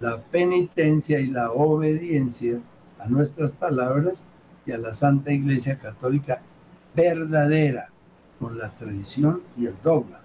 la 0.00 0.22
penitencia 0.22 1.20
y 1.20 1.28
la 1.28 1.52
obediencia 1.52 2.60
a 2.98 3.08
nuestras 3.08 3.52
palabras 3.52 4.26
y 4.66 4.72
a 4.72 4.78
la 4.78 4.92
Santa 4.92 5.32
Iglesia 5.32 5.78
Católica 5.78 6.42
verdadera, 6.94 7.90
con 8.38 8.58
la 8.58 8.70
tradición 8.74 9.42
y 9.56 9.66
el 9.66 9.74
dogma. 9.82 10.20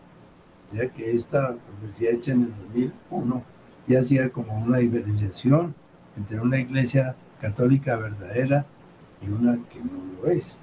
Ya 0.73 0.89
que 0.89 1.11
esta 1.11 1.55
profecía 1.55 2.11
hecha 2.11 2.31
en 2.31 2.43
el 2.43 2.53
2001 2.55 3.43
ya 3.87 3.99
hacía 3.99 4.29
como 4.29 4.57
una 4.57 4.79
diferenciación 4.79 5.75
entre 6.17 6.39
una 6.39 6.59
iglesia 6.59 7.15
católica 7.39 7.95
verdadera 7.95 8.65
y 9.21 9.29
una 9.29 9.57
que 9.69 9.79
no 9.79 10.21
lo 10.21 10.29
es. 10.29 10.61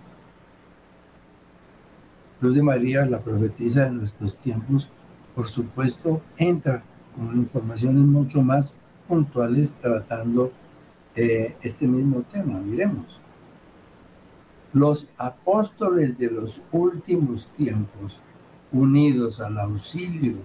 Luz 2.40 2.54
de 2.54 2.62
María, 2.62 3.04
la 3.04 3.20
profetisa 3.20 3.84
de 3.84 3.90
nuestros 3.90 4.38
tiempos, 4.38 4.88
por 5.34 5.46
supuesto, 5.46 6.22
entra 6.36 6.82
con 7.16 7.36
informaciones 7.36 8.02
mucho 8.02 8.42
más 8.42 8.78
puntuales 9.08 9.74
tratando 9.74 10.52
eh, 11.16 11.56
este 11.62 11.88
mismo 11.88 12.22
tema. 12.22 12.60
Miremos. 12.60 13.20
Los 14.72 15.08
apóstoles 15.16 16.18
de 16.18 16.30
los 16.30 16.60
últimos 16.70 17.48
tiempos, 17.54 18.20
unidos 18.70 19.40
al 19.40 19.58
auxilio 19.58 20.36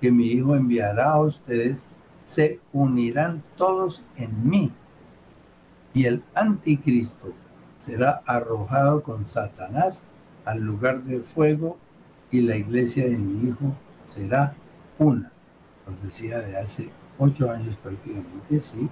que 0.00 0.10
mi 0.10 0.26
Hijo 0.26 0.56
enviará 0.56 1.12
a 1.12 1.20
ustedes, 1.20 1.86
se 2.24 2.60
unirán 2.72 3.42
todos 3.56 4.04
en 4.16 4.48
mí. 4.48 4.72
Y 5.94 6.04
el 6.04 6.22
anticristo 6.34 7.32
será 7.78 8.22
arrojado 8.26 9.02
con 9.02 9.24
Satanás 9.24 10.06
al 10.44 10.60
lugar 10.60 11.04
del 11.04 11.22
fuego 11.22 11.78
y 12.30 12.42
la 12.42 12.56
iglesia 12.56 13.04
de 13.04 13.16
mi 13.16 13.48
Hijo 13.48 13.74
será 14.02 14.54
una. 14.98 15.32
Profecía 15.84 16.40
de 16.40 16.58
hace 16.58 16.90
ocho 17.18 17.50
años 17.50 17.76
prácticamente, 17.82 18.60
sí, 18.60 18.88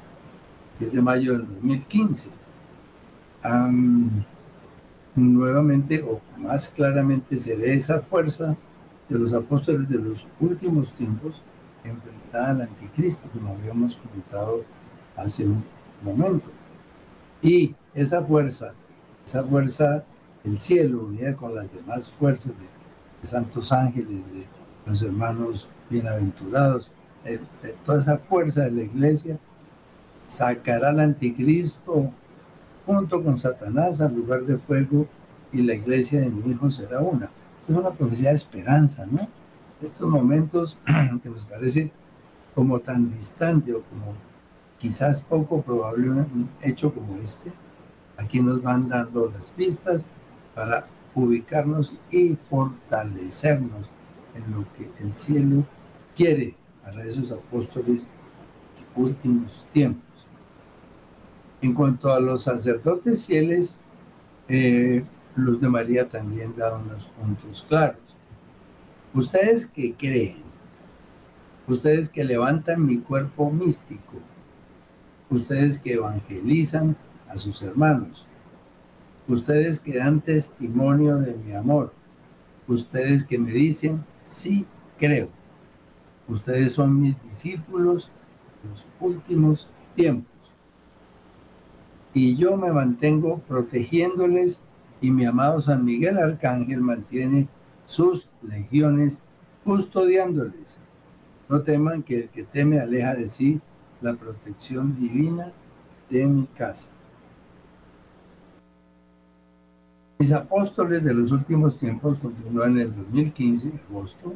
es 0.80 0.92
de 0.92 1.00
mayo 1.00 1.32
del 1.32 1.46
2015. 1.46 2.30
nuevamente 5.14 6.02
o 6.02 6.20
más 6.38 6.68
claramente 6.68 7.36
se 7.36 7.56
ve 7.56 7.74
esa 7.74 8.00
fuerza 8.00 8.56
de 9.08 9.18
los 9.18 9.32
apóstoles 9.32 9.88
de 9.88 9.98
los 9.98 10.28
últimos 10.40 10.92
tiempos 10.92 11.42
enfrentada 11.84 12.50
al 12.50 12.60
anticristo, 12.62 13.28
como 13.32 13.54
habíamos 13.54 13.96
comentado 13.96 14.64
hace 15.16 15.46
un 15.46 15.64
momento. 16.02 16.50
Y 17.40 17.74
esa 17.94 18.22
fuerza, 18.22 18.74
esa 19.24 19.44
fuerza 19.44 20.04
del 20.42 20.58
cielo, 20.58 21.04
unida 21.06 21.34
con 21.34 21.54
las 21.54 21.72
demás 21.72 22.10
fuerzas 22.10 22.52
de 23.22 23.26
santos 23.26 23.72
ángeles, 23.72 24.32
de 24.34 24.44
los 24.84 25.02
hermanos 25.02 25.68
bienaventurados, 25.88 26.92
de, 27.26 27.40
toda 27.84 27.98
esa 27.98 28.18
fuerza 28.18 28.64
de 28.64 28.70
la 28.70 28.82
iglesia, 28.82 29.38
sacará 30.26 30.90
al 30.90 31.00
anticristo 31.00 32.10
junto 32.84 33.22
con 33.22 33.36
Satanás 33.36 34.00
al 34.00 34.14
lugar 34.14 34.42
de 34.42 34.58
fuego 34.58 35.06
y 35.52 35.62
la 35.62 35.74
iglesia 35.74 36.20
de 36.20 36.30
mi 36.30 36.50
hijo 36.50 36.70
será 36.70 37.00
una. 37.00 37.30
Esta 37.58 37.72
es 37.72 37.78
una 37.78 37.90
profecía 37.90 38.30
de 38.30 38.36
esperanza, 38.36 39.06
¿no? 39.06 39.28
Estos 39.82 40.08
momentos 40.08 40.78
que 41.22 41.28
nos 41.28 41.46
parece 41.46 41.90
como 42.54 42.80
tan 42.80 43.12
distante 43.12 43.72
o 43.72 43.82
como 43.82 44.14
quizás 44.78 45.20
poco 45.20 45.62
probable 45.62 46.10
un 46.10 46.48
hecho 46.62 46.92
como 46.92 47.16
este, 47.16 47.52
aquí 48.16 48.40
nos 48.40 48.62
van 48.62 48.88
dando 48.88 49.30
las 49.30 49.50
pistas 49.50 50.08
para 50.54 50.86
ubicarnos 51.14 51.96
y 52.10 52.34
fortalecernos 52.34 53.90
en 54.34 54.54
lo 54.54 54.64
que 54.72 54.90
el 55.02 55.12
cielo 55.12 55.64
quiere 56.14 56.54
para 56.86 57.04
esos 57.04 57.32
apóstoles 57.32 58.08
últimos 58.94 59.66
tiempos. 59.72 60.04
En 61.60 61.74
cuanto 61.74 62.12
a 62.12 62.20
los 62.20 62.44
sacerdotes 62.44 63.24
fieles, 63.24 63.80
eh, 64.48 65.04
Luz 65.34 65.60
de 65.60 65.68
María 65.68 66.08
también 66.08 66.54
da 66.56 66.76
unos 66.76 67.06
puntos 67.06 67.64
claros. 67.68 68.16
Ustedes 69.12 69.66
que 69.66 69.94
creen, 69.94 70.36
ustedes 71.66 72.08
que 72.08 72.22
levantan 72.22 72.86
mi 72.86 72.98
cuerpo 72.98 73.50
místico, 73.50 74.18
ustedes 75.28 75.78
que 75.78 75.94
evangelizan 75.94 76.96
a 77.28 77.36
sus 77.36 77.62
hermanos, 77.62 78.28
ustedes 79.26 79.80
que 79.80 79.98
dan 79.98 80.20
testimonio 80.20 81.16
de 81.16 81.34
mi 81.34 81.52
amor, 81.52 81.92
ustedes 82.68 83.24
que 83.24 83.38
me 83.38 83.50
dicen, 83.50 84.04
sí, 84.22 84.66
creo. 84.98 85.28
Ustedes 86.28 86.72
son 86.72 86.98
mis 86.98 87.22
discípulos 87.22 88.10
en 88.62 88.70
los 88.70 88.86
últimos 89.00 89.68
tiempos. 89.94 90.32
Y 92.12 92.34
yo 92.36 92.56
me 92.56 92.72
mantengo 92.72 93.38
protegiéndoles 93.40 94.62
y 95.00 95.10
mi 95.10 95.24
amado 95.24 95.60
San 95.60 95.84
Miguel 95.84 96.18
Arcángel 96.18 96.80
mantiene 96.80 97.48
sus 97.84 98.28
legiones 98.42 99.20
custodiándoles. 99.64 100.80
No 101.48 101.62
teman 101.62 102.02
que 102.02 102.22
el 102.22 102.28
que 102.28 102.42
teme 102.42 102.80
aleja 102.80 103.14
de 103.14 103.28
sí 103.28 103.60
la 104.00 104.14
protección 104.14 104.98
divina 104.98 105.52
de 106.10 106.26
mi 106.26 106.46
casa. 106.46 106.90
Mis 110.18 110.32
apóstoles 110.32 111.04
de 111.04 111.12
los 111.12 111.30
últimos 111.30 111.76
tiempos 111.76 112.18
continúan 112.18 112.72
en 112.72 112.78
el 112.78 112.96
2015, 112.96 113.72
agosto. 113.90 114.34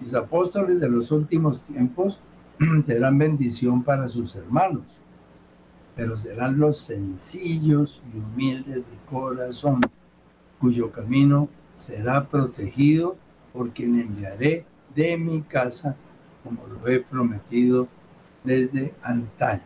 Mis 0.00 0.14
apóstoles 0.14 0.80
de 0.80 0.88
los 0.88 1.10
últimos 1.10 1.60
tiempos 1.62 2.20
serán 2.82 3.18
bendición 3.18 3.82
para 3.82 4.06
sus 4.06 4.36
hermanos, 4.36 5.00
pero 5.96 6.16
serán 6.16 6.58
los 6.58 6.78
sencillos 6.78 8.00
y 8.12 8.18
humildes 8.18 8.88
de 8.88 8.96
corazón, 9.10 9.80
cuyo 10.60 10.92
camino 10.92 11.48
será 11.74 12.28
protegido 12.28 13.16
por 13.52 13.70
quien 13.70 13.98
enviaré 13.98 14.64
de 14.94 15.16
mi 15.16 15.42
casa, 15.42 15.96
como 16.44 16.66
lo 16.66 16.86
he 16.88 17.00
prometido 17.00 17.88
desde 18.44 18.94
antaño. 19.02 19.62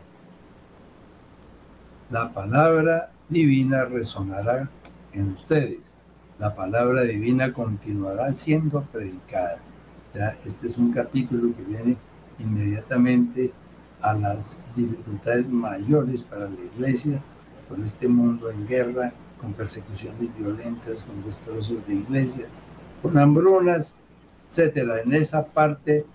La 2.09 2.33
palabra 2.33 3.11
divina 3.29 3.85
resonará 3.85 4.69
en 5.13 5.31
ustedes. 5.31 5.95
La 6.39 6.55
palabra 6.55 7.03
divina 7.03 7.53
continuará 7.53 8.33
siendo 8.33 8.81
predicada. 8.81 9.59
Ya, 10.13 10.37
este 10.45 10.67
es 10.67 10.77
un 10.77 10.91
capítulo 10.91 11.55
que 11.55 11.63
viene 11.63 11.97
inmediatamente 12.37 13.51
a 13.99 14.13
las 14.13 14.63
dificultades 14.75 15.49
mayores 15.49 16.21
para 16.21 16.47
la 16.47 16.61
iglesia, 16.75 17.19
con 17.67 17.83
este 17.83 18.07
mundo 18.07 18.51
en 18.51 18.67
guerra, 18.67 19.11
con 19.41 19.53
persecuciones 19.53 20.29
violentas, 20.37 21.05
con 21.05 21.23
destrozos 21.23 21.87
de 21.87 21.95
iglesias, 21.95 22.47
con 23.01 23.17
hambrunas, 23.17 23.95
etcétera. 24.49 25.01
En 25.01 25.13
esa 25.13 25.47
parte, 25.47 26.05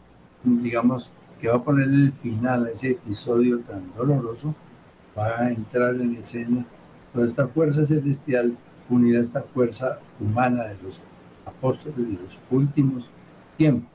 digamos, 0.45 1.11
que 1.41 1.49
va 1.49 1.57
a 1.57 1.65
poner 1.65 1.89
el 1.89 2.13
final 2.13 2.67
a 2.67 2.71
ese 2.71 2.93
episodio 2.93 3.59
tan 3.61 3.93
doloroso, 3.97 4.55
va 5.19 5.41
a 5.41 5.51
entrar 5.51 5.97
en 5.97 6.15
escena 6.15 6.65
toda 7.13 7.27
esta 7.27 7.49
fuerza 7.49 7.85
celestial 7.85 8.57
unida 8.89 9.19
a 9.19 9.23
esta 9.23 9.43
fuerza 9.43 9.99
humana 10.21 10.67
de 10.67 10.77
los 10.85 11.03
apóstoles 11.45 12.09
de 12.09 12.23
los 12.23 12.39
últimos 12.49 13.11
tiempos. 13.59 13.91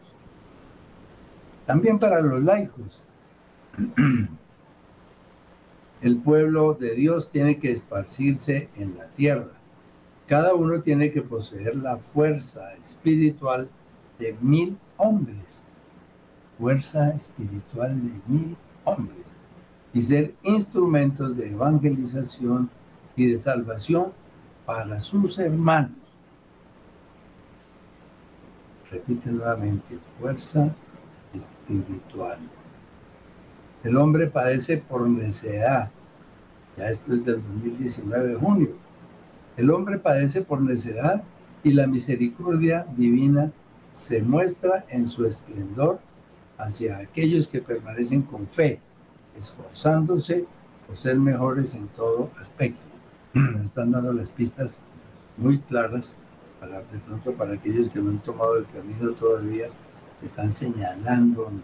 También 1.66 1.98
para 1.98 2.22
los 2.22 2.44
laicos. 2.44 3.02
El 6.02 6.18
pueblo 6.18 6.74
de 6.74 6.94
Dios 6.96 7.30
tiene 7.30 7.58
que 7.58 7.72
esparcirse 7.72 8.70
en 8.76 8.98
la 8.98 9.08
tierra. 9.08 9.54
Cada 10.28 10.54
uno 10.54 10.82
tiene 10.82 11.12
que 11.12 11.22
poseer 11.22 11.78
la 11.78 11.96
fuerza 11.98 12.74
espiritual 12.76 13.70
de 14.20 14.36
mil 14.42 14.78
hombres. 14.98 15.64
Fuerza 16.60 17.10
espiritual 17.12 18.02
de 18.04 18.14
mil 18.28 18.58
hombres. 18.84 19.38
Y 19.94 20.02
ser 20.02 20.36
instrumentos 20.44 21.38
de 21.38 21.52
evangelización 21.52 22.70
y 23.16 23.28
de 23.28 23.38
salvación 23.38 24.12
para 24.66 25.00
sus 25.00 25.40
hermanos. 25.40 26.03
Repite 28.94 29.32
nuevamente, 29.32 29.98
fuerza 30.20 30.72
espiritual. 31.34 32.38
El 33.84 33.98
hombre 33.98 34.28
padece 34.28 34.78
por 34.78 35.10
necedad. 35.10 35.90
Ya 36.78 36.90
esto 36.90 37.14
es 37.14 37.26
del 37.26 37.42
2019 37.42 38.28
de 38.28 38.36
junio. 38.36 38.70
El 39.58 39.72
hombre 39.72 39.98
padece 39.98 40.44
por 40.44 40.62
necedad 40.62 41.24
y 41.64 41.74
la 41.74 41.88
misericordia 41.88 42.86
divina 42.96 43.52
se 43.90 44.22
muestra 44.22 44.86
en 44.90 45.08
su 45.08 45.26
esplendor 45.26 46.00
hacia 46.60 47.00
aquellos 47.00 47.48
que 47.48 47.62
permanecen 47.62 48.22
con 48.22 48.48
fe, 48.48 48.80
esforzándose 49.36 50.46
por 50.86 50.96
ser 50.96 51.18
mejores 51.18 51.74
en 51.74 51.88
todo 51.88 52.30
aspecto 52.40 52.94
están 53.64 53.92
dando 53.92 54.14
las 54.14 54.30
pistas 54.30 54.78
muy 55.38 55.58
claras 55.60 56.18
para 56.64 56.82
de 56.82 57.00
pronto 57.00 57.34
para 57.34 57.54
aquellos 57.54 57.90
que 57.90 58.00
no 58.00 58.10
han 58.10 58.20
tomado 58.20 58.58
el 58.58 58.66
camino 58.68 59.12
todavía 59.12 59.68
están 60.22 60.50
señalándonos 60.50 61.62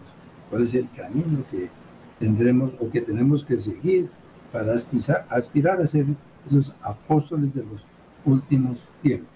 cuál 0.50 0.62
es 0.62 0.74
el 0.74 0.90
camino 0.90 1.42
que 1.50 1.70
tendremos 2.18 2.74
o 2.78 2.90
que 2.90 3.00
tenemos 3.00 3.42
que 3.42 3.56
seguir 3.56 4.10
para 4.52 4.74
aspirar, 4.74 5.26
aspirar 5.30 5.80
a 5.80 5.86
ser 5.86 6.06
esos 6.44 6.74
apóstoles 6.82 7.54
de 7.54 7.64
los 7.64 7.86
últimos 8.26 8.88
tiempos. 9.00 9.30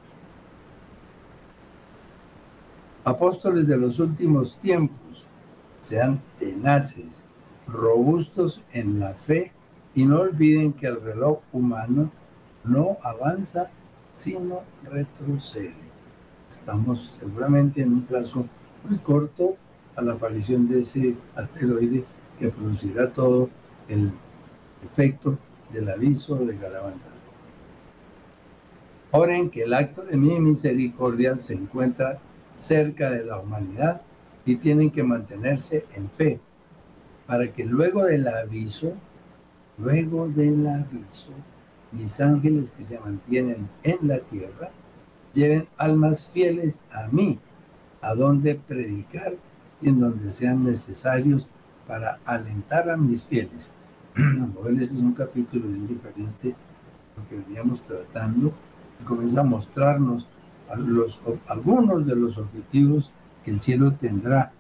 Apóstoles 3.05 3.66
de 3.66 3.77
los 3.79 3.98
últimos 3.98 4.59
tiempos, 4.59 5.27
sean 5.81 6.20
tenaces, 6.38 7.24
robustos 7.66 8.62
en 8.72 9.00
la 9.00 9.14
fe 9.14 9.53
y 9.94 10.05
no 10.05 10.20
olviden 10.20 10.72
que 10.72 10.87
el 10.87 11.00
reloj 11.00 11.38
humano 11.53 12.11
no 12.64 12.98
avanza, 13.03 13.70
sino 14.14 14.62
retrocede. 14.85 15.74
Estamos 16.48 17.18
seguramente 17.20 17.83
en 17.83 17.92
un 17.92 18.03
plazo 18.05 18.46
muy 18.88 18.98
corto 18.98 19.57
a 19.96 20.03
la 20.03 20.12
aparición 20.12 20.66
de 20.66 20.79
ese 20.79 21.16
asteroide 21.35 22.05
que 22.38 22.48
producirá 22.48 23.12
todo 23.12 23.50
el 23.88 24.12
efecto 24.88 25.37
del 25.72 25.90
aviso 25.90 26.37
de 26.37 26.57
Garabandal. 26.57 27.12
Oren 29.11 29.50
que 29.50 29.62
el 29.62 29.74
acto 29.74 30.03
de 30.03 30.16
mi 30.16 30.40
misericordia 30.40 31.37
se 31.37 31.55
encuentra 31.55 32.18
cerca 32.57 33.11
de 33.11 33.24
la 33.24 33.40
humanidad 33.40 34.03
y 34.46 34.57
tienen 34.57 34.90
que 34.90 35.03
mantenerse 35.03 35.87
en 35.94 36.09
fe, 36.09 36.40
para 37.27 37.53
que 37.53 37.64
luego 37.64 38.05
del 38.05 38.29
aviso, 38.29 38.92
luego 39.79 40.29
del 40.29 40.66
aviso, 40.66 41.33
mis 41.96 42.20
ángeles 42.20 42.70
que 42.70 42.83
se 42.83 42.98
mantienen 42.98 43.68
en 43.83 44.09
la 44.09 44.18
tierra, 44.18 44.70
lleven 45.33 45.68
almas 45.76 46.26
fieles 46.26 46.85
a 46.92 47.07
mí, 47.09 47.38
a 48.00 48.14
donde 48.14 48.54
predicar 48.54 49.35
y 49.80 49.88
en 49.88 50.00
donde 50.00 50.30
sean 50.30 50.64
necesarios 50.64 51.48
para 51.87 52.18
alentar 52.24 52.90
a 52.90 52.96
mis 52.96 53.24
fieles. 53.24 53.72
Bueno, 54.62 54.80
este 54.80 54.94
es 54.94 55.02
un 55.02 55.12
capítulo 55.12 55.68
bien 55.68 55.87
diferente 55.87 56.54
lo 57.16 57.28
que 57.28 57.37
veníamos 57.37 57.83
tratando. 57.83 58.52
Comienza 59.04 59.40
a 59.40 59.44
mostrarnos 59.44 60.28
algunos 61.48 62.07
de 62.07 62.16
los 62.16 62.38
objetivos 62.38 63.12
que 63.44 63.50
el 63.50 63.61
cielo 63.61 63.92
tendrá 63.92 64.52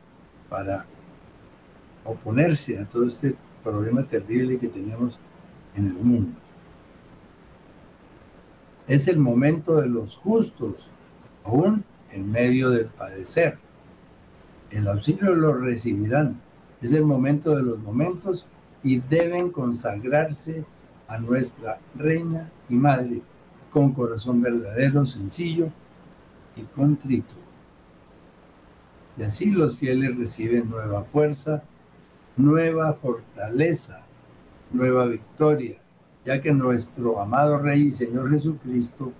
para 0.50 0.84
oponerse 2.04 2.78
a 2.78 2.84
todo 2.84 3.06
este 3.06 3.34
problema 3.62 4.02
terrible 4.04 4.58
que 4.58 4.68
tenemos 4.68 5.18
en 5.74 5.86
el 5.86 5.94
mundo. 5.94 6.43
Es 8.86 9.08
el 9.08 9.18
momento 9.18 9.80
de 9.80 9.88
los 9.88 10.16
justos, 10.16 10.90
aún 11.44 11.84
en 12.10 12.30
medio 12.30 12.70
del 12.70 12.86
padecer. 12.86 13.58
El 14.70 14.88
auxilio 14.88 15.34
lo 15.34 15.54
recibirán. 15.54 16.40
Es 16.82 16.92
el 16.92 17.04
momento 17.04 17.56
de 17.56 17.62
los 17.62 17.78
momentos 17.78 18.46
y 18.82 19.00
deben 19.00 19.50
consagrarse 19.50 20.64
a 21.08 21.18
nuestra 21.18 21.78
Reina 21.96 22.50
y 22.68 22.74
Madre 22.74 23.22
con 23.70 23.92
corazón 23.92 24.42
verdadero, 24.42 25.04
sencillo 25.04 25.68
y 26.56 26.62
contrito. 26.62 27.34
Y 29.16 29.22
así 29.22 29.50
los 29.50 29.78
fieles 29.78 30.16
reciben 30.16 30.68
nueva 30.68 31.04
fuerza, 31.04 31.62
nueva 32.36 32.92
fortaleza, 32.92 34.02
nueva 34.72 35.06
victoria, 35.06 35.78
ya 36.24 36.40
que 36.40 36.52
nuestro 36.52 37.20
amado 37.20 37.58
Rey 37.58 37.88
y 37.88 37.92
Señor 37.92 38.30
Jesucristo 38.30 39.12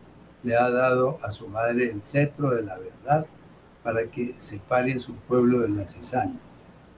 le 0.43 0.57
ha 0.57 0.71
dado 0.71 1.19
a 1.23 1.31
su 1.31 1.49
madre 1.49 1.91
el 1.91 2.03
cetro 2.03 2.51
de 2.51 2.63
la 2.63 2.79
verdad 2.79 3.27
para 3.83 4.05
que 4.07 4.35
separe 4.37 4.95
a 4.95 4.99
su 4.99 5.15
pueblo 5.15 5.61
de 5.61 5.69
la 5.69 5.87
cizaña. 5.87 6.41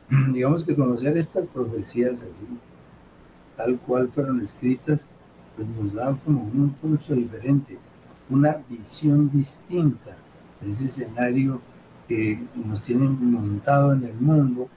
Digamos 0.32 0.64
que 0.64 0.76
conocer 0.76 1.16
estas 1.16 1.46
profecías 1.46 2.22
así 2.22 2.46
tal 3.56 3.78
cual 3.80 4.08
fueron 4.08 4.40
escritas, 4.42 5.08
pues 5.56 5.68
nos 5.70 5.94
da 5.94 6.16
como 6.24 6.42
un 6.42 6.56
impulso 6.56 7.14
diferente, 7.14 7.78
una 8.28 8.58
visión 8.68 9.30
distinta 9.30 10.16
de 10.60 10.70
ese 10.70 10.84
escenario 10.84 11.60
que 12.06 12.38
nos 12.54 12.82
tienen 12.82 13.32
montado 13.32 13.94
en 13.94 14.04
el 14.04 14.14
mundo 14.14 14.68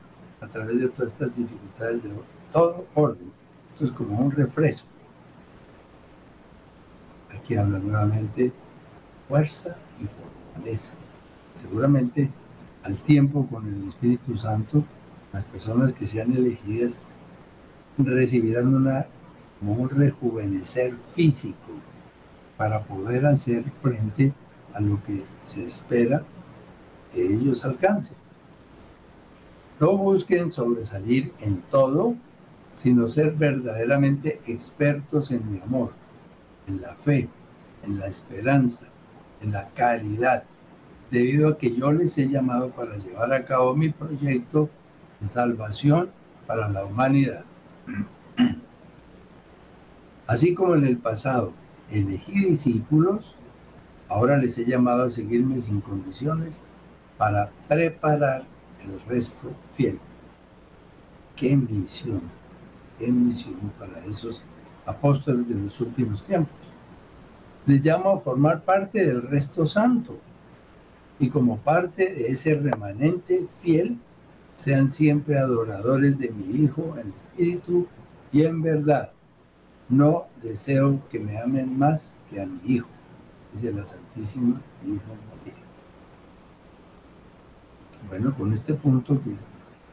a 0.42 0.48
través 0.48 0.80
de 0.80 0.88
todas 0.88 1.12
estas 1.12 1.36
dificultades 1.36 2.04
de 2.04 2.10
todo 2.54 2.86
orden. 2.96 3.32
Esto 3.68 3.84
es 3.84 3.92
como 3.92 4.18
un 4.18 4.32
refresco. 4.32 4.90
Aquí 7.36 7.56
habla 7.56 7.80
nuevamente 7.80 8.52
fuerza 9.28 9.78
y 10.02 10.06
fortaleza. 10.06 10.96
Seguramente 11.54 12.30
al 12.84 12.98
tiempo 12.98 13.48
con 13.48 13.68
el 13.68 13.88
Espíritu 13.88 14.36
Santo, 14.38 14.84
las 15.34 15.46
personas 15.46 15.94
que 15.94 16.06
sean 16.06 16.32
elegidas 16.34 17.00
recibirán 17.98 18.74
una, 18.74 19.06
como 19.60 19.74
un 19.74 19.90
rejuvenecer 19.90 20.96
físico 21.12 21.74
para 22.58 22.84
poder 22.84 23.26
hacer 23.26 23.64
frente 23.80 24.34
a 24.74 24.80
lo 24.80 25.02
que 25.04 25.24
se 25.42 25.66
espera 25.66 26.24
que 27.14 27.26
ellos 27.26 27.66
alcancen. 27.66 28.18
No 29.80 29.96
busquen 29.98 30.50
sobresalir 30.50 31.34
en 31.40 31.62
todo, 31.70 32.16
sino 32.76 33.08
ser 33.08 33.32
verdaderamente 33.34 34.42
expertos 34.48 35.32
en 35.32 35.52
mi 35.52 35.60
amor, 35.60 35.92
en 36.70 36.82
la 36.82 36.96
fe, 36.96 37.28
en 37.84 38.00
la 38.00 38.08
esperanza, 38.08 38.86
en 39.42 39.52
la 39.52 39.70
caridad, 39.70 40.44
debido 41.12 41.50
a 41.50 41.58
que 41.58 41.76
yo 41.76 41.92
les 41.92 42.18
he 42.18 42.30
llamado 42.30 42.70
para 42.70 42.98
llevar 42.98 43.34
a 43.34 43.44
cabo 43.46 43.76
mi 43.76 43.90
proyecto 43.90 44.70
de 45.20 45.28
salvación 45.28 46.12
para 46.46 46.70
la 46.70 46.86
humanidad. 46.86 47.44
Así 50.28 50.54
como 50.54 50.76
en 50.76 50.86
el 50.86 50.98
pasado 50.98 51.54
elegí 51.90 52.46
discípulos, 52.46 53.36
ahora 54.08 54.38
les 54.38 54.58
he 54.60 54.66
llamado 54.66 55.04
a 55.04 55.10
seguirme 55.10 55.60
sin 55.60 55.82
condiciones 55.82 56.62
para 57.18 57.50
preparar 57.68 58.44
el 58.84 59.00
resto 59.08 59.52
fiel. 59.74 60.00
Qué 61.36 61.56
misión, 61.56 62.22
qué 63.00 63.08
misión 63.08 63.72
para 63.80 64.06
esos 64.06 64.44
apóstoles 64.86 65.48
de 65.48 65.56
los 65.56 65.80
últimos 65.82 66.24
tiempos. 66.24 66.59
Les 67.66 67.86
llamo 67.86 68.12
a 68.12 68.20
formar 68.20 68.64
parte 68.64 69.06
del 69.06 69.22
resto 69.22 69.66
santo 69.66 70.18
y 71.20 71.30
como 71.30 71.58
parte 71.58 72.14
de 72.14 72.32
ese 72.32 72.56
remanente 72.56 73.46
fiel, 73.62 73.98
sean 74.56 74.88
siempre 74.88 75.38
adoradores 75.38 76.18
de 76.18 76.32
mi 76.32 76.64
Hijo 76.64 76.96
en 76.98 77.14
espíritu 77.14 77.88
y 78.32 78.44
en 78.44 78.62
verdad. 78.62 79.12
No 79.90 80.26
deseo 80.42 81.00
que 81.10 81.20
me 81.20 81.40
amen 81.40 81.78
más 81.78 82.16
que 82.30 82.42
a 82.42 82.46
mi 82.46 82.60
Hijo, 82.66 82.88
dice 83.54 83.72
la 83.72 83.86
Santísima 83.86 84.62
Hijo 84.86 85.16
María. 85.30 85.60
Bueno, 88.08 88.36
con 88.36 88.54
este 88.54 88.74
punto 88.74 89.22
que 89.22 89.32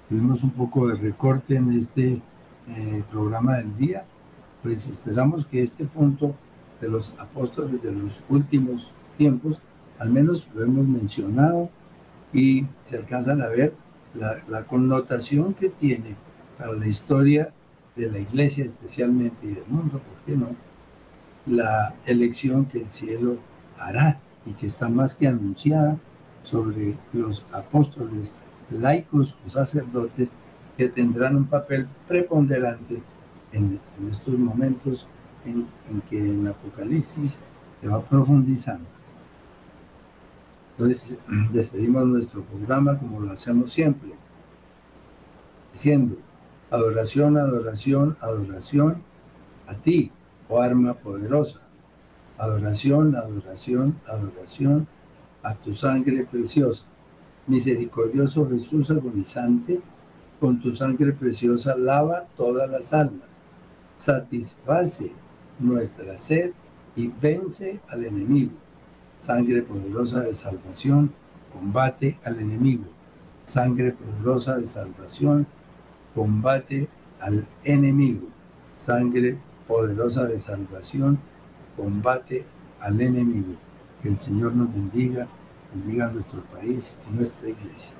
tuvimos 0.08 0.42
un 0.42 0.50
poco 0.50 0.88
de 0.88 0.94
recorte 0.94 1.56
en 1.56 1.72
este 1.72 2.20
eh, 2.68 3.04
programa 3.10 3.56
del 3.56 3.76
día, 3.76 4.04
pues 4.62 4.88
esperamos 4.88 5.46
que 5.46 5.62
este 5.62 5.84
punto 5.84 6.34
de 6.80 6.88
los 6.88 7.18
apóstoles 7.18 7.82
de 7.82 7.92
los 7.92 8.20
últimos 8.28 8.92
tiempos 9.16 9.60
al 9.98 10.10
menos 10.10 10.48
lo 10.54 10.62
hemos 10.62 10.86
mencionado 10.86 11.70
y 12.32 12.66
se 12.82 12.96
alcanzan 12.96 13.40
a 13.42 13.48
ver 13.48 13.74
la, 14.14 14.64
connotación 14.64 15.54
que 15.54 15.68
tiene 15.68 16.16
para 16.58 16.72
la 16.72 16.86
historia 16.86 17.52
de 17.94 18.10
la 18.10 18.18
iglesia 18.18 18.64
especialmente 18.64 19.46
y 19.46 19.54
del 19.54 19.66
mundo, 19.68 20.00
¿por 20.00 20.24
qué 20.26 20.36
no? 20.36 20.48
La 21.46 21.94
elección 22.06 22.64
que 22.66 22.78
el 22.78 22.86
cielo 22.88 23.36
hará 23.78 24.20
y 24.44 24.52
que 24.52 24.66
está 24.66 24.88
más 24.88 25.14
que 25.14 25.28
anunciada 25.28 25.98
sobre 26.42 26.96
los 27.12 27.46
apóstoles 27.52 28.34
laicos 28.70 29.36
o 29.44 29.48
sacerdotes 29.48 30.32
que 30.76 30.88
tendrán 30.88 31.36
un 31.36 31.46
papel 31.46 31.86
preponderante 32.06 33.02
en, 33.52 33.80
estos 34.10 34.38
momentos 34.38 35.08
en, 35.46 35.66
en 35.88 36.00
que 36.02 36.18
el 36.18 36.46
Apocalipsis 36.46 37.38
se 37.80 37.88
va 37.88 38.02
profundizando. 38.02 38.86
Entonces 40.72 41.20
despedimos 41.52 42.06
nuestro 42.06 42.42
programa 42.42 42.98
como 42.98 43.20
lo 43.20 43.32
hacemos 43.32 43.72
siempre, 43.72 44.10
diciendo, 45.72 46.16
adoración, 46.70 47.36
adoración, 47.36 48.16
adoración 48.20 49.02
a 49.66 49.74
ti, 49.74 50.10
oh 50.48 50.60
arma 50.60 50.94
poderosa. 50.94 51.60
Adoración, 52.38 53.16
adoración, 53.16 53.98
adoración 54.06 54.86
a 55.42 55.54
tu 55.54 55.74
sangre 55.74 56.26
preciosa. 56.30 56.84
Misericordioso 57.46 58.48
Jesús 58.50 58.90
agonizante, 58.90 59.80
con 60.38 60.60
tu 60.60 60.72
sangre 60.72 61.12
preciosa 61.12 61.76
lava 61.76 62.26
todas 62.36 62.68
las 62.68 62.92
almas. 62.92 63.38
Satisface 63.96 65.12
nuestra 65.58 66.16
sed 66.16 66.52
y 66.94 67.08
vence 67.08 67.80
al 67.88 68.04
enemigo. 68.04 68.52
Sangre 69.18 69.62
poderosa 69.62 70.20
de 70.20 70.34
salvación, 70.34 71.12
combate 71.52 72.18
al 72.24 72.40
enemigo. 72.40 72.84
Sangre 73.44 73.92
poderosa 73.92 74.56
de 74.56 74.64
salvación, 74.64 75.46
combate 76.14 76.88
al 77.20 77.46
enemigo. 77.64 78.28
Sangre 78.76 79.38
poderosa 79.66 80.24
de 80.24 80.38
salvación, 80.38 81.18
combate 81.76 82.44
al 82.80 83.00
enemigo. 83.00 83.54
Que 84.02 84.08
el 84.08 84.16
Señor 84.16 84.54
nos 84.54 84.72
bendiga, 84.72 85.26
bendiga 85.72 86.06
a 86.06 86.12
nuestro 86.12 86.42
país 86.42 86.96
y 87.08 87.14
nuestra 87.14 87.48
iglesia. 87.48 87.94